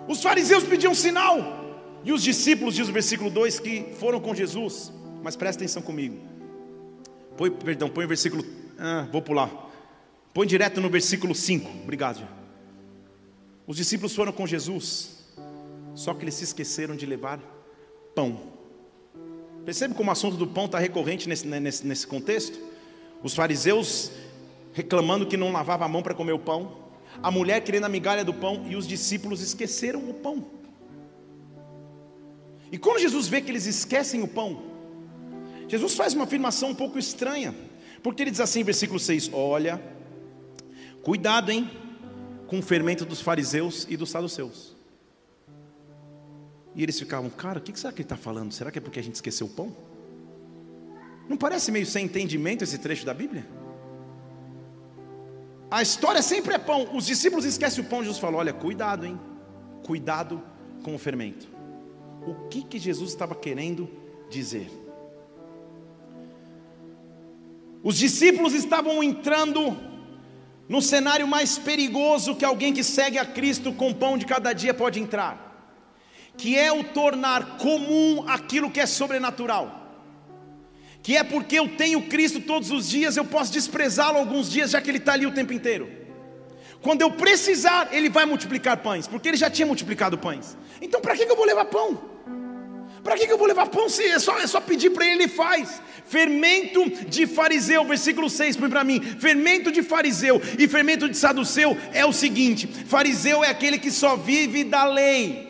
Os 0.07 0.23
fariseus 0.23 0.63
pediam 0.63 0.95
sinal, 0.95 1.58
e 2.03 2.11
os 2.11 2.23
discípulos, 2.23 2.75
diz 2.75 2.87
o 2.87 2.93
versículo 2.93 3.29
2, 3.29 3.59
que 3.59 3.85
foram 3.99 4.19
com 4.19 4.33
Jesus, 4.33 4.91
mas 5.21 5.35
presta 5.35 5.63
atenção 5.63 5.81
comigo. 5.81 6.17
Põe, 7.37 7.51
perdão, 7.51 7.89
põe 7.89 8.05
o 8.05 8.07
versículo. 8.07 8.43
Ah, 8.77 9.07
vou 9.11 9.21
pular. 9.21 9.69
Põe 10.33 10.47
direto 10.47 10.79
no 10.79 10.89
versículo 10.89 11.35
5. 11.35 11.69
Obrigado. 11.83 12.25
Os 13.67 13.77
discípulos 13.77 14.15
foram 14.15 14.31
com 14.31 14.47
Jesus, 14.47 15.25
só 15.93 16.13
que 16.13 16.23
eles 16.23 16.35
se 16.35 16.43
esqueceram 16.43 16.95
de 16.95 17.05
levar 17.05 17.39
pão. 18.15 18.39
Percebe 19.65 19.93
como 19.93 20.09
o 20.09 20.11
assunto 20.11 20.37
do 20.37 20.47
pão 20.47 20.65
está 20.65 20.79
recorrente 20.79 21.27
nesse, 21.29 21.45
né, 21.45 21.59
nesse, 21.59 21.85
nesse 21.85 22.07
contexto? 22.07 22.59
Os 23.21 23.35
fariseus 23.35 24.11
reclamando 24.73 25.27
que 25.27 25.37
não 25.37 25.51
lavava 25.51 25.85
a 25.85 25.87
mão 25.87 26.01
para 26.01 26.13
comer 26.13 26.31
o 26.31 26.39
pão, 26.39 26.77
a 27.21 27.29
mulher 27.29 27.61
querendo 27.61 27.83
a 27.83 27.89
migalha 27.89 28.23
do 28.23 28.33
pão 28.33 28.65
e 28.67 28.75
os 28.75 28.87
discípulos 28.87 29.41
esqueceram 29.41 30.09
o 30.09 30.13
pão. 30.13 30.58
E 32.71 32.77
quando 32.77 32.99
Jesus 32.99 33.27
vê 33.27 33.41
que 33.41 33.51
eles 33.51 33.65
esquecem 33.65 34.21
o 34.21 34.27
pão, 34.27 34.63
Jesus 35.67 35.95
faz 35.95 36.13
uma 36.13 36.23
afirmação 36.23 36.69
um 36.69 36.75
pouco 36.75 36.97
estranha, 36.97 37.55
porque 38.01 38.23
ele 38.23 38.31
diz 38.31 38.39
assim, 38.39 38.63
versículo 38.63 38.99
6: 38.99 39.31
Olha, 39.33 39.81
Cuidado, 41.01 41.51
hein? 41.51 41.69
Com 42.47 42.59
o 42.59 42.61
fermento 42.61 43.05
dos 43.05 43.21
fariseus 43.21 43.87
e 43.89 43.95
dos 43.95 44.09
saduceus. 44.09 44.75
E 46.75 46.83
eles 46.83 46.99
ficavam, 46.99 47.29
cara, 47.29 47.59
o 47.59 47.61
que 47.61 47.77
será 47.77 47.91
que 47.91 48.01
ele 48.01 48.05
está 48.05 48.17
falando? 48.17 48.51
Será 48.51 48.71
que 48.71 48.77
é 48.77 48.81
porque 48.81 48.99
a 48.99 49.03
gente 49.03 49.15
esqueceu 49.15 49.47
o 49.47 49.49
pão? 49.49 49.75
Não 51.27 51.37
parece 51.37 51.71
meio 51.71 51.85
sem 51.85 52.05
entendimento 52.05 52.63
esse 52.63 52.77
trecho 52.77 53.05
da 53.05 53.13
Bíblia? 53.13 53.45
A 55.71 55.81
história 55.81 56.21
sempre 56.21 56.55
é 56.55 56.57
pão. 56.57 56.95
Os 56.95 57.05
discípulos 57.05 57.45
esquecem 57.45 57.83
o 57.83 57.87
pão. 57.87 58.01
Jesus 58.01 58.17
falou: 58.19 58.39
Olha, 58.39 58.53
cuidado, 58.53 59.05
hein? 59.05 59.19
Cuidado 59.83 60.41
com 60.83 60.95
o 60.95 60.99
fermento. 60.99 61.47
O 62.25 62.47
que, 62.49 62.63
que 62.63 62.77
Jesus 62.77 63.11
estava 63.11 63.35
querendo 63.35 63.89
dizer? 64.29 64.69
Os 67.83 67.97
discípulos 67.97 68.53
estavam 68.53 69.01
entrando 69.01 69.77
no 70.67 70.81
cenário 70.81 71.27
mais 71.27 71.57
perigoso 71.57 72.35
que 72.35 72.45
alguém 72.45 72.73
que 72.73 72.83
segue 72.83 73.17
a 73.17 73.25
Cristo 73.25 73.73
com 73.73 73.93
pão 73.93 74.17
de 74.17 74.25
cada 74.25 74.53
dia 74.53 74.73
pode 74.73 74.99
entrar, 74.99 75.81
que 76.37 76.57
é 76.57 76.71
o 76.71 76.83
tornar 76.83 77.57
comum 77.57 78.23
aquilo 78.27 78.69
que 78.69 78.79
é 78.79 78.85
sobrenatural, 78.85 79.75
que 81.01 81.15
é 81.15 81.23
porque 81.23 81.57
eu 81.57 81.69
tenho 81.69 82.07
Cristo 82.07 82.41
todos 82.41 82.69
os 82.69 82.87
dias, 82.87 83.17
eu 83.17 83.25
posso 83.25 83.51
desprezá-lo 83.51 84.17
alguns 84.17 84.51
dias, 84.51 84.71
já 84.71 84.81
que 84.81 84.91
ele 84.91 84.97
está 84.99 85.13
ali 85.13 85.25
o 85.25 85.33
tempo 85.33 85.53
inteiro. 85.53 85.98
Quando 86.81 87.01
eu 87.01 87.11
precisar, 87.11 87.89
ele 87.91 88.09
vai 88.09 88.25
multiplicar 88.25 88.77
pães, 88.77 89.07
porque 89.07 89.27
ele 89.27 89.37
já 89.37 89.49
tinha 89.49 89.65
multiplicado 89.65 90.17
pães. 90.17 90.57
Então, 90.81 91.01
para 91.01 91.15
que 91.15 91.23
eu 91.23 91.35
vou 91.35 91.45
levar 91.45 91.65
pão? 91.65 92.01
Para 93.03 93.17
que 93.17 93.31
eu 93.31 93.37
vou 93.37 93.47
levar 93.47 93.67
pão 93.67 93.89
se 93.89 94.03
é 94.03 94.19
só, 94.19 94.37
é 94.39 94.47
só 94.47 94.59
pedir 94.59 94.89
para 94.89 95.05
ele, 95.05 95.23
ele 95.23 95.27
faz? 95.27 95.81
Fermento 96.05 96.89
de 97.05 97.27
fariseu, 97.27 97.85
versículo 97.85 98.29
6, 98.29 98.57
põe 98.57 98.69
para 98.69 98.83
mim. 98.83 99.01
Fermento 99.01 99.71
de 99.71 99.83
fariseu 99.83 100.41
e 100.57 100.67
fermento 100.67 101.07
de 101.07 101.17
saduceu 101.17 101.77
é 101.93 102.05
o 102.05 102.13
seguinte: 102.13 102.67
fariseu 102.67 103.43
é 103.43 103.49
aquele 103.49 103.77
que 103.77 103.91
só 103.91 104.15
vive 104.15 104.63
da 104.63 104.85
lei 104.85 105.48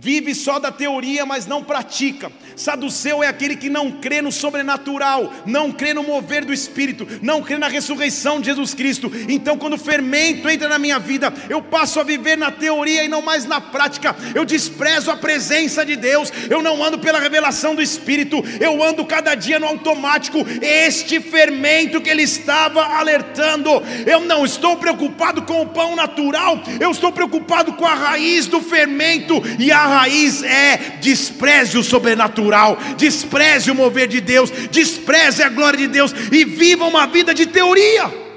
vive 0.00 0.34
só 0.34 0.58
da 0.58 0.72
teoria, 0.72 1.26
mas 1.26 1.46
não 1.46 1.62
pratica. 1.62 2.32
Saduceu 2.56 3.22
é 3.22 3.28
aquele 3.28 3.54
que 3.54 3.68
não 3.68 3.90
crê 3.92 4.22
no 4.22 4.32
sobrenatural, 4.32 5.30
não 5.44 5.70
crê 5.70 5.92
no 5.92 6.02
mover 6.02 6.44
do 6.44 6.54
Espírito, 6.54 7.06
não 7.20 7.42
crê 7.42 7.58
na 7.58 7.68
ressurreição 7.68 8.40
de 8.40 8.46
Jesus 8.46 8.72
Cristo. 8.72 9.12
Então, 9.28 9.58
quando 9.58 9.74
o 9.74 9.78
fermento 9.78 10.48
entra 10.48 10.68
na 10.68 10.78
minha 10.78 10.98
vida, 10.98 11.32
eu 11.50 11.60
passo 11.60 12.00
a 12.00 12.02
viver 12.02 12.36
na 12.36 12.50
teoria 12.50 13.04
e 13.04 13.08
não 13.08 13.20
mais 13.20 13.44
na 13.44 13.60
prática. 13.60 14.16
Eu 14.34 14.46
desprezo 14.46 15.10
a 15.10 15.16
presença 15.16 15.84
de 15.84 15.96
Deus, 15.96 16.32
eu 16.48 16.62
não 16.62 16.82
ando 16.82 16.98
pela 16.98 17.20
revelação 17.20 17.74
do 17.74 17.82
Espírito, 17.82 18.42
eu 18.58 18.82
ando 18.82 19.04
cada 19.04 19.34
dia 19.34 19.58
no 19.58 19.66
automático. 19.66 20.38
Este 20.62 21.20
fermento 21.20 22.00
que 22.00 22.08
ele 22.08 22.22
estava 22.22 22.82
alertando, 22.82 23.70
eu 24.06 24.20
não 24.20 24.46
estou 24.46 24.76
preocupado 24.78 25.42
com 25.42 25.60
o 25.60 25.66
pão 25.66 25.94
natural, 25.94 26.58
eu 26.80 26.90
estou 26.90 27.12
preocupado 27.12 27.74
com 27.74 27.84
a 27.84 27.94
raiz 27.94 28.46
do 28.46 28.62
fermento 28.62 29.42
e 29.58 29.70
a 29.70 29.89
raiz 29.90 30.42
é 30.42 30.98
despreze 31.00 31.76
o 31.76 31.82
sobrenatural, 31.82 32.78
despreze 32.96 33.70
o 33.70 33.74
mover 33.74 34.08
de 34.08 34.20
Deus, 34.20 34.50
despreze 34.70 35.42
a 35.42 35.48
glória 35.48 35.78
de 35.78 35.88
Deus 35.88 36.14
e 36.32 36.44
viva 36.44 36.86
uma 36.86 37.06
vida 37.06 37.34
de 37.34 37.46
teoria. 37.46 38.30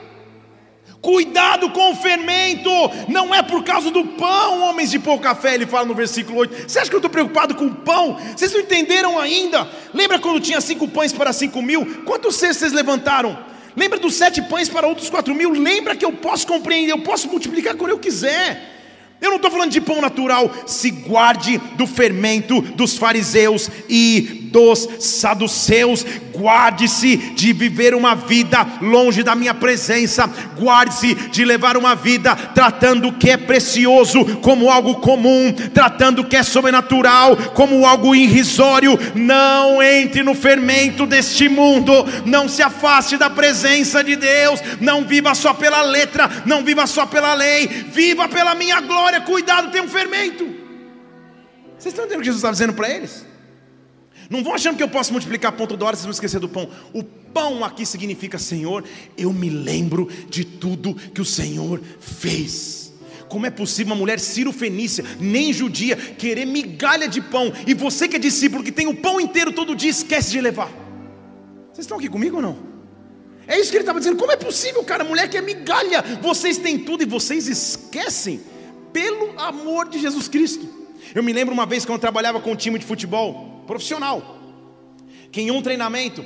Cuidado 1.02 1.70
com 1.72 1.92
o 1.92 1.96
fermento, 1.96 2.70
não 3.10 3.36
é 3.36 3.42
por 3.42 3.62
causa 3.64 3.92
do 3.92 4.06
pão, 4.06 4.62
homens 4.62 4.90
de 4.90 4.98
pouca 4.98 5.36
fé, 5.36 5.54
ele 5.54 5.66
fala 5.66 5.86
no 5.86 5.94
versículo 5.94 6.40
8. 6.40 6.70
Você 6.70 6.80
acha 6.80 6.90
que 6.90 6.96
eu 6.96 7.00
estou 7.00 7.12
preocupado 7.12 7.56
com 7.56 7.66
o 7.66 7.76
pão? 7.76 8.18
Vocês 8.34 8.54
não 8.54 8.62
entenderam 8.62 9.20
ainda? 9.20 9.68
Lembra 9.94 10.18
quando 10.18 10.40
tinha 10.40 10.62
cinco 10.62 10.88
pães 10.88 11.12
para 11.12 11.34
cinco 11.34 11.62
mil? 11.62 12.04
Quantos 12.06 12.38
cestos 12.38 12.60
vocês 12.60 12.74
levantaram? 12.74 13.38
Lembra 13.76 14.00
dos 14.00 14.14
sete 14.14 14.42
pães 14.44 14.70
para 14.70 14.88
outros 14.88 15.10
quatro 15.10 15.36
mil? 15.36 15.52
Lembra 15.52 15.94
que 15.94 16.06
eu 16.06 16.14
posso 16.14 16.48
compreender, 16.48 16.94
eu 16.94 17.00
posso 17.00 17.28
multiplicar 17.28 17.76
quando 17.76 17.92
eu 17.92 18.00
quiser. 18.00 18.83
Eu 19.24 19.30
não 19.30 19.38
estou 19.38 19.50
falando 19.50 19.72
de 19.72 19.80
pão 19.80 20.02
natural. 20.02 20.52
Se 20.66 20.92
guarde 20.92 21.58
do 21.78 21.88
fermento 21.88 22.60
dos 22.60 22.98
fariseus 22.98 23.72
e 23.88 24.50
dos 24.52 24.88
saduceus. 25.00 26.06
Guarde-se 26.36 27.16
de 27.16 27.54
viver 27.54 27.96
uma 27.96 28.16
vida 28.16 28.68
longe 28.82 29.24
da 29.24 29.34
minha 29.34 29.54
presença. 29.54 30.30
Guarde-se 30.60 31.16
de 31.16 31.46
levar 31.46 31.78
uma 31.78 31.96
vida 31.96 32.36
tratando 32.36 33.08
o 33.08 33.14
que 33.14 33.30
é 33.30 33.38
precioso 33.38 34.26
como 34.42 34.70
algo 34.70 34.96
comum, 34.96 35.54
tratando 35.74 36.20
o 36.20 36.26
que 36.26 36.36
é 36.36 36.44
sobrenatural 36.44 37.38
como 37.54 37.86
algo 37.86 38.14
irrisório. 38.14 39.00
Não 39.16 39.82
entre 39.82 40.22
no 40.22 40.36
fermento 40.36 41.06
deste 41.06 41.48
mundo. 41.48 42.06
Não 42.26 42.50
se 42.50 42.62
afaste 42.62 43.16
da 43.16 43.30
presença 43.30 44.04
de 44.04 44.18
Deus. 44.18 44.60
Não 44.82 45.06
viva 45.06 45.34
só 45.34 45.54
pela 45.54 45.82
letra. 45.82 46.30
Não 46.46 46.62
viva 46.62 46.86
só 46.86 47.06
pela 47.06 47.34
lei. 47.34 47.68
Viva 47.68 48.28
pela 48.28 48.54
minha 48.54 48.82
glória 48.82 49.13
Olha, 49.14 49.22
cuidado, 49.22 49.72
tem 49.72 49.80
um 49.80 49.88
fermento. 49.88 50.44
Vocês 51.78 51.94
estão 51.94 52.06
entendendo 52.06 52.18
o 52.18 52.22
que 52.22 52.26
Jesus 52.26 52.38
está 52.38 52.50
dizendo 52.50 52.74
para 52.74 52.90
eles? 52.90 53.24
Não 54.28 54.44
vão 54.44 54.56
achando 54.56 54.76
que 54.76 54.82
eu 54.82 54.90
posso 54.90 55.12
multiplicar 55.12 55.52
ponto 55.52 55.78
da 55.78 55.86
hora, 55.86 55.96
vocês 55.96 56.06
vão 56.06 56.12
esquecer 56.12 56.40
do 56.40 56.50
pão. 56.50 56.68
O 56.94 57.04
pão 57.04 57.64
aqui 57.64 57.86
significa 57.86 58.40
Senhor, 58.40 58.84
eu 59.16 59.32
me 59.32 59.52
lembro 59.52 60.10
de 60.28 60.44
tudo 60.44 60.96
que 60.96 61.22
o 61.22 61.26
Senhor 61.26 61.80
fez. 62.00 62.92
Como 63.30 63.46
é 63.46 63.52
possível 63.52 63.94
uma 63.94 64.00
mulher 64.00 64.20
cirofenícia, 64.20 65.06
nem 65.20 65.54
judia, 65.54 65.96
querer 65.96 66.46
migalha 66.46 67.08
de 67.08 67.22
pão, 67.22 67.54
e 67.68 67.76
você 67.76 68.08
que 68.08 68.16
é 68.16 68.20
discípulo, 68.20 68.64
que 68.64 68.72
tem 68.72 68.88
o 68.88 68.96
pão 68.96 69.22
inteiro 69.22 69.52
todo 69.52 69.76
dia, 69.76 69.92
esquece 69.92 70.32
de 70.32 70.42
levar? 70.42 70.72
Vocês 71.72 71.86
estão 71.86 72.00
aqui 72.00 72.10
comigo 72.10 72.38
ou 72.38 72.42
não? 72.42 72.58
É 73.48 73.60
isso 73.60 73.70
que 73.70 73.78
ele 73.78 73.84
estava 73.84 74.00
dizendo. 74.00 74.18
Como 74.18 74.32
é 74.32 74.38
possível, 74.38 74.84
cara? 74.84 75.04
Mulher 75.04 75.30
que 75.30 75.38
é 75.38 75.42
migalha, 75.42 76.02
vocês 76.20 76.58
têm 76.58 76.80
tudo 76.80 77.04
e 77.04 77.06
vocês 77.06 77.48
esquecem 77.48 78.53
pelo 78.94 79.38
amor 79.40 79.90
de 79.90 80.00
Jesus 80.00 80.28
Cristo. 80.28 80.70
Eu 81.14 81.24
me 81.24 81.34
lembro 81.34 81.54
uma 81.54 81.66
vez 81.66 81.84
quando 81.84 81.96
eu 81.96 82.02
trabalhava 82.02 82.40
com 82.40 82.52
um 82.52 82.56
time 82.56 82.80
de 82.80 82.86
futebol 82.86 83.64
profissional, 83.68 84.40
que 85.32 85.42
em 85.42 85.52
um 85.52 85.62
treinamento, 85.62 86.24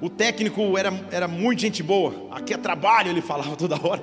o 0.00 0.10
técnico 0.10 0.76
era, 0.76 0.92
era 1.10 1.28
muito 1.28 1.60
gente 1.60 1.82
boa, 1.82 2.28
aqui 2.30 2.52
é 2.52 2.58
trabalho, 2.58 3.08
ele 3.08 3.22
falava 3.22 3.56
toda 3.56 3.74
hora, 3.76 4.02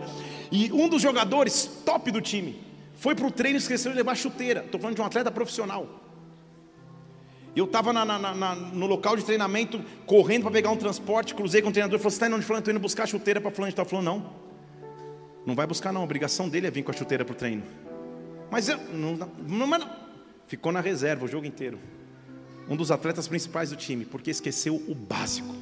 e 0.52 0.72
um 0.72 0.88
dos 0.88 1.02
jogadores 1.02 1.70
top 1.86 2.10
do 2.10 2.22
time 2.22 2.60
foi 2.96 3.14
para 3.14 3.28
o 3.28 3.32
treino 3.32 3.58
e 3.58 3.62
esqueceu 3.62 3.92
de 3.92 3.98
levar 3.98 4.16
chuteira. 4.16 4.62
Estou 4.62 4.80
falando 4.80 4.96
de 4.96 5.02
um 5.02 5.06
atleta 5.06 5.30
profissional. 5.30 6.02
Eu 7.56 7.66
estava 7.66 7.94
no 7.94 8.86
local 8.86 9.16
de 9.16 9.24
treinamento, 9.24 9.82
correndo 10.06 10.44
para 10.44 10.52
pegar 10.52 10.72
um 10.72 10.76
transporte, 10.76 11.34
cruzei 11.34 11.62
com 11.62 11.70
o 11.70 11.72
treinador, 11.72 12.00
falou: 12.00 12.12
Você 12.12 12.16
está 12.16 12.28
indo 12.28 12.36
onde? 12.36 12.44
Estou 12.44 12.72
indo 12.72 12.80
buscar 12.80 13.08
chuteira 13.08 13.40
para 13.40 13.52
fulano. 13.52 13.70
Está 13.70 13.86
falando: 13.86 14.06
Não, 14.06 14.30
não 15.46 15.56
vai 15.56 15.66
buscar, 15.66 15.94
não. 15.94 16.02
A 16.02 16.04
obrigação 16.04 16.50
dele 16.50 16.68
é 16.68 16.72
vir 16.72 16.84
com 16.84 16.92
a 16.92 16.94
chuteira 16.94 17.24
para 17.24 17.34
o 17.34 17.36
treino. 17.36 17.64
Mas 18.50 18.70
eu, 18.70 18.78
não, 18.94 19.16
não, 19.16 19.68
não, 19.68 19.90
ficou 20.48 20.72
na 20.72 20.82
reserva 20.82 21.26
o 21.26 21.28
jogo 21.28 21.46
inteiro. 21.46 21.80
Um 22.70 22.76
dos 22.76 22.92
atletas 22.92 23.28
principais 23.28 23.70
do 23.70 23.76
time, 23.76 24.06
porque 24.06 24.32
esqueceu 24.32 24.76
o 24.88 24.96
básico. 24.96 25.56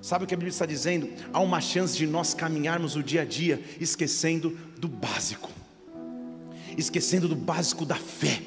Sabe 0.00 0.24
o 0.24 0.26
que 0.26 0.34
a 0.34 0.36
Bíblia 0.36 0.50
está 0.50 0.66
dizendo? 0.66 1.10
Há 1.32 1.40
uma 1.40 1.60
chance 1.60 1.96
de 1.96 2.06
nós 2.06 2.32
caminharmos 2.32 2.96
o 2.96 3.02
dia 3.02 3.22
a 3.22 3.24
dia 3.24 3.62
esquecendo 3.78 4.56
do 4.78 4.88
básico, 4.88 5.50
esquecendo 6.76 7.28
do 7.28 7.36
básico 7.36 7.84
da 7.84 7.96
fé 7.96 8.40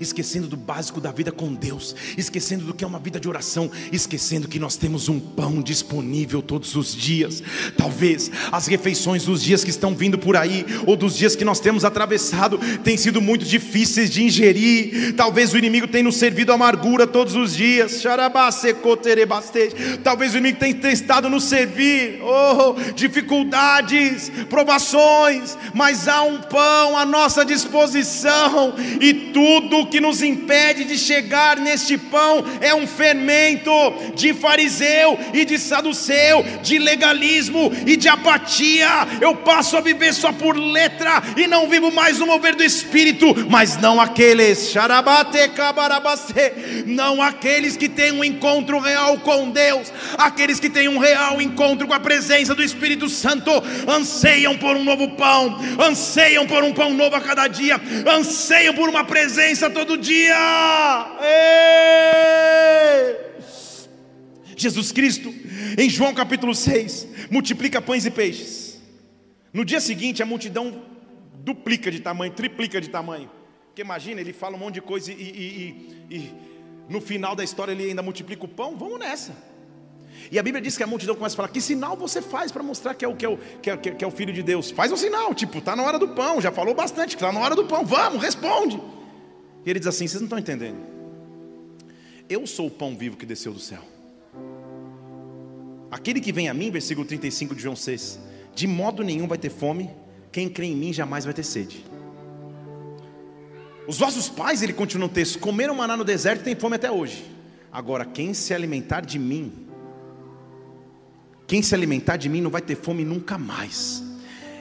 esquecendo 0.00 0.46
do 0.46 0.56
básico 0.56 1.00
da 1.00 1.10
vida 1.10 1.32
com 1.32 1.54
Deus, 1.54 1.94
esquecendo 2.16 2.64
do 2.64 2.74
que 2.74 2.84
é 2.84 2.86
uma 2.86 2.98
vida 2.98 3.18
de 3.18 3.28
oração, 3.28 3.70
esquecendo 3.92 4.48
que 4.48 4.58
nós 4.58 4.76
temos 4.76 5.08
um 5.08 5.18
pão 5.18 5.62
disponível 5.62 6.42
todos 6.42 6.74
os 6.76 6.94
dias. 6.94 7.42
Talvez 7.76 8.30
as 8.50 8.66
refeições 8.66 9.24
dos 9.24 9.42
dias 9.42 9.64
que 9.64 9.70
estão 9.70 9.94
vindo 9.94 10.18
por 10.18 10.36
aí, 10.36 10.64
ou 10.86 10.96
dos 10.96 11.16
dias 11.16 11.36
que 11.36 11.44
nós 11.44 11.60
temos 11.60 11.84
atravessado, 11.84 12.58
têm 12.82 12.96
sido 12.96 13.20
muito 13.20 13.44
difíceis 13.44 14.10
de 14.10 14.24
ingerir. 14.24 15.14
Talvez 15.16 15.52
o 15.52 15.58
inimigo 15.58 15.86
tenha 15.86 16.04
nos 16.04 16.16
servido 16.16 16.52
amargura 16.52 17.06
todos 17.06 17.34
os 17.34 17.54
dias. 17.54 18.02
Talvez 20.02 20.34
o 20.34 20.38
inimigo 20.38 20.58
tenha 20.58 20.74
testado 20.74 21.28
nos 21.28 21.44
servir, 21.44 22.20
oh, 22.22 22.92
dificuldades, 22.92 24.30
provações, 24.48 25.56
mas 25.74 26.08
há 26.08 26.22
um 26.22 26.40
pão 26.42 26.96
à 26.96 27.04
nossa 27.04 27.44
disposição, 27.44 28.74
e 29.00 29.32
tudo 29.32 29.77
que 29.86 30.00
nos 30.00 30.22
impede 30.22 30.84
de 30.84 30.98
chegar 30.98 31.56
neste 31.58 31.96
pão 31.96 32.44
é 32.60 32.74
um 32.74 32.86
fermento 32.86 33.70
de 34.14 34.32
fariseu 34.34 35.18
e 35.32 35.44
de 35.44 35.58
saduceu, 35.58 36.44
de 36.62 36.78
legalismo 36.78 37.72
e 37.86 37.96
de 37.96 38.08
apatia. 38.08 38.88
Eu 39.20 39.36
passo 39.36 39.76
a 39.76 39.80
viver 39.80 40.12
só 40.12 40.32
por 40.32 40.56
letra 40.56 41.22
e 41.36 41.46
não 41.46 41.68
vivo 41.68 41.90
mais 41.90 42.18
no 42.18 42.26
mover 42.26 42.54
do 42.54 42.62
espírito, 42.62 43.26
mas 43.48 43.76
não 43.76 44.00
aqueles, 44.00 44.72
não 46.86 47.22
aqueles 47.22 47.76
que 47.76 47.88
têm 47.88 48.12
um 48.12 48.24
encontro 48.24 48.78
real 48.78 49.18
com 49.18 49.50
Deus, 49.50 49.92
aqueles 50.16 50.60
que 50.60 50.70
têm 50.70 50.88
um 50.88 50.98
real 50.98 51.40
encontro 51.40 51.86
com 51.86 51.94
a 51.94 52.00
presença 52.00 52.54
do 52.54 52.62
Espírito 52.62 53.08
Santo, 53.08 53.50
anseiam 53.86 54.56
por 54.56 54.76
um 54.76 54.84
novo 54.84 55.08
pão, 55.10 55.58
anseiam 55.78 56.46
por 56.46 56.62
um 56.62 56.72
pão 56.72 56.92
novo 56.92 57.16
a 57.16 57.20
cada 57.20 57.48
dia, 57.48 57.80
anseiam 58.06 58.74
por 58.74 58.88
uma 58.88 59.04
presença 59.04 59.57
todo 59.66 59.96
dia. 59.96 60.36
Ei! 61.20 62.38
Jesus 64.56 64.92
Cristo, 64.92 65.32
em 65.78 65.88
João 65.88 66.12
capítulo 66.12 66.54
6, 66.54 67.08
multiplica 67.30 67.80
pães 67.80 68.04
e 68.04 68.10
peixes. 68.10 68.80
No 69.52 69.64
dia 69.64 69.80
seguinte, 69.80 70.22
a 70.22 70.26
multidão 70.26 70.82
duplica 71.38 71.90
de 71.90 72.00
tamanho, 72.00 72.32
triplica 72.32 72.80
de 72.80 72.88
tamanho. 72.88 73.30
Porque 73.66 73.82
imagina, 73.82 74.20
ele 74.20 74.32
fala 74.32 74.56
um 74.56 74.58
monte 74.58 74.74
de 74.74 74.80
coisa 74.82 75.12
e, 75.12 75.14
e, 75.14 76.06
e, 76.10 76.16
e 76.16 76.34
no 76.88 77.00
final 77.00 77.34
da 77.34 77.44
história 77.44 77.72
ele 77.72 77.88
ainda 77.88 78.02
multiplica 78.02 78.44
o 78.44 78.48
pão. 78.48 78.76
Vamos 78.76 78.98
nessa. 78.98 79.32
E 80.30 80.38
a 80.38 80.42
Bíblia 80.42 80.60
diz 80.60 80.76
que 80.76 80.82
a 80.82 80.86
multidão 80.86 81.14
começa 81.14 81.34
a 81.34 81.36
falar: 81.36 81.48
Que 81.48 81.60
sinal 81.60 81.96
você 81.96 82.20
faz 82.20 82.50
para 82.50 82.62
mostrar 82.62 82.94
que 82.94 83.04
é, 83.04 83.08
o, 83.08 83.14
que, 83.14 83.24
é 83.24 83.28
o, 83.28 83.38
que, 83.62 83.70
é, 83.70 83.76
que 83.76 84.04
é 84.04 84.06
o 84.06 84.10
filho 84.10 84.32
de 84.32 84.42
Deus? 84.42 84.70
Faz 84.70 84.90
um 84.90 84.96
sinal, 84.96 85.32
tipo, 85.34 85.58
está 85.58 85.76
na 85.76 85.82
hora 85.82 85.98
do 85.98 86.08
pão, 86.08 86.40
já 86.40 86.50
falou 86.50 86.74
bastante, 86.74 87.14
está 87.14 87.32
na 87.32 87.40
hora 87.40 87.54
do 87.54 87.64
pão, 87.64 87.84
vamos, 87.84 88.22
responde. 88.22 88.80
E 89.68 89.70
ele 89.70 89.78
diz 89.78 89.86
assim: 89.86 90.08
vocês 90.08 90.22
não 90.22 90.24
estão 90.24 90.38
entendendo. 90.38 90.78
Eu 92.26 92.46
sou 92.46 92.68
o 92.68 92.70
pão 92.70 92.96
vivo 92.96 93.18
que 93.18 93.26
desceu 93.26 93.52
do 93.52 93.60
céu. 93.60 93.82
Aquele 95.90 96.22
que 96.22 96.32
vem 96.32 96.48
a 96.48 96.54
mim, 96.54 96.70
versículo 96.70 97.06
35 97.06 97.54
de 97.54 97.60
João 97.64 97.76
6, 97.76 98.18
de 98.54 98.66
modo 98.66 99.04
nenhum 99.04 99.28
vai 99.28 99.36
ter 99.36 99.50
fome, 99.50 99.90
quem 100.32 100.48
crê 100.48 100.68
em 100.68 100.74
mim 100.74 100.90
jamais 100.90 101.26
vai 101.26 101.34
ter 101.34 101.42
sede. 101.42 101.84
Os 103.86 103.98
vossos 103.98 104.30
pais, 104.30 104.62
ele 104.62 104.72
continua 104.72 105.06
no 105.06 105.12
texto, 105.12 105.38
comeram 105.38 105.74
maná 105.74 105.98
no 105.98 106.04
deserto 106.04 106.40
e 106.40 106.44
têm 106.44 106.56
fome 106.56 106.76
até 106.76 106.90
hoje. 106.90 107.30
Agora, 107.70 108.06
quem 108.06 108.32
se 108.32 108.54
alimentar 108.54 109.02
de 109.02 109.18
mim, 109.18 109.52
Quem 111.46 111.62
se 111.62 111.74
alimentar 111.74 112.16
de 112.16 112.30
mim 112.30 112.40
não 112.40 112.50
vai 112.50 112.62
ter 112.62 112.76
fome 112.76 113.04
nunca 113.04 113.36
mais. 113.36 114.02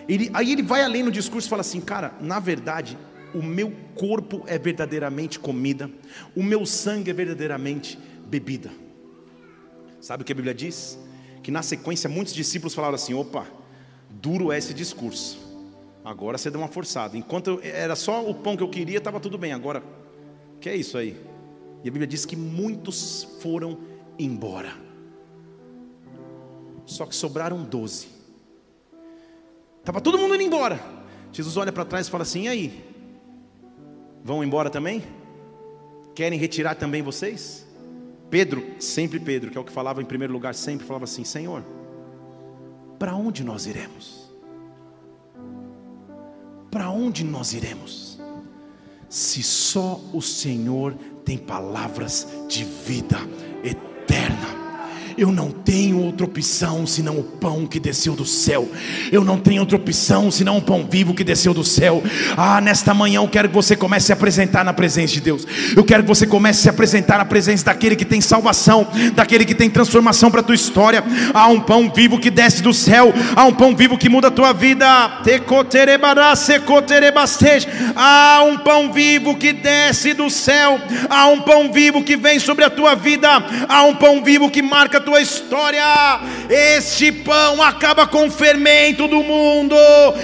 Ele, 0.07 0.29
aí 0.33 0.51
ele 0.51 0.63
vai 0.63 0.83
além 0.83 1.01
no 1.01 1.11
discurso 1.11 1.47
e 1.47 1.49
fala 1.49 1.61
assim: 1.61 1.79
Cara, 1.79 2.13
na 2.19 2.41
verdade, 2.41 2.97
o 3.33 3.43
meu 3.43 3.71
corpo 3.95 4.43
é 4.47 4.57
verdadeiramente 4.57 5.39
comida, 5.39 5.89
o 6.35 6.43
meu 6.43 6.65
sangue 6.65 7.11
é 7.11 7.13
verdadeiramente 7.13 7.97
bebida. 8.25 8.71
Sabe 10.01 10.23
o 10.23 10.25
que 10.25 10.31
a 10.31 10.35
Bíblia 10.35 10.53
diz? 10.53 10.97
Que 11.43 11.51
na 11.51 11.61
sequência 11.61 12.09
muitos 12.09 12.33
discípulos 12.33 12.73
falaram 12.73 12.95
assim: 12.95 13.13
opa, 13.13 13.47
duro 14.09 14.51
é 14.51 14.57
esse 14.57 14.73
discurso. 14.73 15.45
Agora 16.03 16.37
você 16.37 16.49
deu 16.49 16.61
uma 16.61 16.69
forçada. 16.69 17.17
Enquanto 17.17 17.47
eu, 17.47 17.59
era 17.61 17.95
só 17.95 18.27
o 18.27 18.33
pão 18.33 18.55
que 18.55 18.63
eu 18.63 18.69
queria, 18.69 18.97
estava 18.97 19.19
tudo 19.19 19.37
bem. 19.37 19.51
Agora, 19.51 19.83
que 20.61 20.69
é 20.69 20.75
isso 20.75 20.97
aí? 20.97 21.19
E 21.83 21.89
a 21.89 21.91
Bíblia 21.91 22.07
diz 22.07 22.25
que 22.25 22.35
muitos 22.35 23.27
foram 23.41 23.79
embora. 24.17 24.73
Só 26.85 27.05
que 27.05 27.15
sobraram 27.15 27.63
doze. 27.63 28.07
Estava 29.79 29.99
todo 29.99 30.17
mundo 30.17 30.35
indo 30.35 30.43
embora. 30.43 30.79
Jesus 31.33 31.57
olha 31.57 31.71
para 31.71 31.83
trás 31.83 32.07
e 32.07 32.09
fala 32.09 32.23
assim: 32.23 32.43
e 32.43 32.47
aí? 32.47 32.86
Vão 34.23 34.43
embora 34.43 34.69
também? 34.69 35.03
Querem 36.13 36.39
retirar 36.39 36.75
também 36.75 37.01
vocês? 37.01 37.65
Pedro, 38.29 38.65
sempre 38.79 39.19
Pedro, 39.19 39.51
que 39.51 39.57
é 39.57 39.61
o 39.61 39.63
que 39.63 39.71
falava 39.71 40.01
em 40.01 40.05
primeiro 40.05 40.33
lugar, 40.33 40.53
sempre 40.53 40.85
falava 40.85 41.05
assim: 41.05 41.23
Senhor, 41.23 41.63
para 42.99 43.15
onde 43.15 43.43
nós 43.43 43.65
iremos? 43.65 44.29
Para 46.69 46.89
onde 46.89 47.23
nós 47.23 47.53
iremos? 47.53 48.19
Se 49.09 49.41
só 49.41 50.01
o 50.13 50.21
Senhor 50.21 50.93
tem 51.23 51.37
palavras 51.37 52.27
de 52.47 52.63
vida 52.63 53.17
eterna. 53.63 54.56
Eu 55.17 55.31
não 55.31 55.49
tenho 55.49 55.99
outra 55.99 56.25
opção 56.25 56.85
senão 56.85 57.17
o 57.17 57.23
pão 57.23 57.65
que 57.65 57.79
desceu 57.79 58.13
do 58.13 58.23
céu. 58.23 58.69
Eu 59.11 59.23
não 59.23 59.39
tenho 59.39 59.61
outra 59.61 59.75
opção 59.75 60.29
senão 60.29 60.57
o 60.57 60.61
pão 60.61 60.87
vivo 60.87 61.11
que 61.11 61.23
desceu 61.23 61.55
do 61.55 61.63
céu. 61.63 62.03
Ah, 62.37 62.61
nesta 62.61 62.93
manhã 62.93 63.19
eu 63.19 63.27
quero 63.27 63.49
que 63.49 63.55
você 63.55 63.75
comece 63.75 64.05
a 64.05 64.07
se 64.07 64.13
apresentar 64.13 64.63
na 64.63 64.73
presença 64.73 65.13
de 65.13 65.21
Deus. 65.21 65.47
Eu 65.75 65.83
quero 65.83 66.03
que 66.03 66.09
você 66.09 66.27
comece 66.27 66.59
a 66.59 66.63
se 66.63 66.69
apresentar 66.69 67.17
na 67.17 67.25
presença 67.25 67.65
daquele 67.65 67.95
que 67.95 68.05
tem 68.05 68.21
salvação, 68.21 68.87
daquele 69.15 69.43
que 69.43 69.55
tem 69.55 69.71
transformação 69.71 70.29
para 70.29 70.41
a 70.41 70.43
tua 70.43 70.53
história. 70.53 71.03
Há 71.33 71.47
um 71.47 71.61
pão 71.61 71.91
vivo 71.91 72.19
que 72.19 72.29
desce 72.29 72.61
do 72.61 72.71
céu. 72.71 73.11
Há 73.35 73.43
um 73.45 73.53
pão 73.53 73.75
vivo 73.75 73.97
que 73.97 74.09
muda 74.09 74.27
a 74.27 74.31
tua 74.31 74.53
vida. 74.53 74.85
Há 77.95 78.43
um 78.43 78.57
pão 78.59 78.93
vivo 78.93 79.35
que 79.35 79.51
desce 79.51 80.13
do 80.13 80.29
céu. 80.29 80.79
Há 81.09 81.25
um 81.25 81.41
pão 81.41 81.71
vivo 81.71 82.03
que 82.03 82.15
vem 82.15 82.39
sobre 82.39 82.63
a 82.63 82.69
tua 82.69 82.93
vida. 82.93 83.27
Há 83.67 83.81
um 83.83 83.95
pão 83.95 84.23
vivo 84.23 84.51
que 84.51 84.61
marca 84.61 84.99
a 84.99 85.06
tua 85.07 85.21
história. 85.21 86.19
Este 86.49 87.13
pão 87.13 87.63
acaba 87.63 88.05
com 88.05 88.27
o 88.27 88.31
fermento 88.31 89.07
do 89.07 89.23
mundo. 89.23 89.77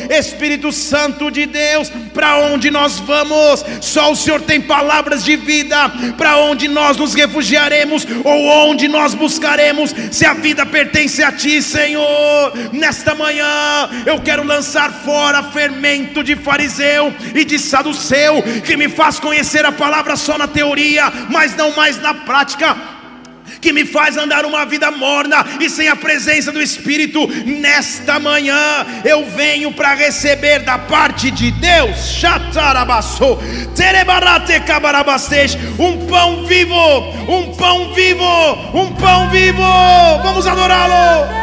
Espírito 0.09 0.73
Santo 0.73 1.31
de 1.31 1.45
Deus, 1.45 1.89
para 2.13 2.39
onde 2.39 2.69
nós 2.69 2.99
vamos? 2.99 3.63
Só 3.79 4.11
o 4.11 4.15
Senhor 4.15 4.41
tem 4.41 4.59
palavras 4.59 5.23
de 5.23 5.37
vida. 5.37 5.77
Para 6.17 6.35
onde 6.35 6.67
nós 6.67 6.97
nos 6.97 7.13
refugiaremos 7.13 8.05
ou 8.25 8.45
onde 8.67 8.89
nós 8.89 9.13
buscaremos? 9.13 9.95
Se 10.11 10.25
a 10.25 10.33
vida 10.33 10.65
pertence 10.65 11.23
a 11.23 11.31
Ti, 11.31 11.61
Senhor. 11.61 12.51
Nesta 12.73 13.15
manhã 13.15 13.89
eu 14.05 14.19
quero 14.19 14.43
lançar 14.43 14.91
fora 14.91 15.43
fermento 15.43 16.21
de 16.21 16.35
fariseu 16.35 17.13
e 17.33 17.45
de 17.45 17.57
saduceu 17.57 18.43
que 18.65 18.75
me 18.75 18.89
faz 18.89 19.17
conhecer 19.17 19.65
a 19.65 19.71
palavra 19.71 20.17
só 20.17 20.37
na 20.37 20.47
teoria, 20.47 21.09
mas 21.29 21.55
não 21.55 21.73
mais 21.73 22.01
na 22.01 22.13
prática 22.13 22.75
que 23.63 23.71
me 23.71 23.85
faz 23.85 24.17
andar 24.17 24.45
uma 24.45 24.65
vida 24.65 24.91
morna 24.91 25.45
e 25.61 25.69
sem 25.69 25.87
a 25.87 25.95
presença 25.95 26.51
do 26.51 26.61
Espírito. 26.61 27.25
Nesta 27.45 28.19
manhã 28.19 28.85
eu 29.05 29.25
venho 29.25 29.71
para 29.71 29.93
receber 29.95 30.59
da 30.59 30.77
parte 30.77 31.31
de 31.31 31.49
Deus, 31.49 31.97
um 35.79 36.05
pão 36.07 36.45
vivo, 36.45 36.75
um 37.29 37.55
pão 37.55 37.93
vivo, 37.93 38.25
um 38.73 38.93
pão 38.95 39.29
vivo. 39.29 39.63
Vamos 40.23 40.45
adorá-lo. 40.45 41.42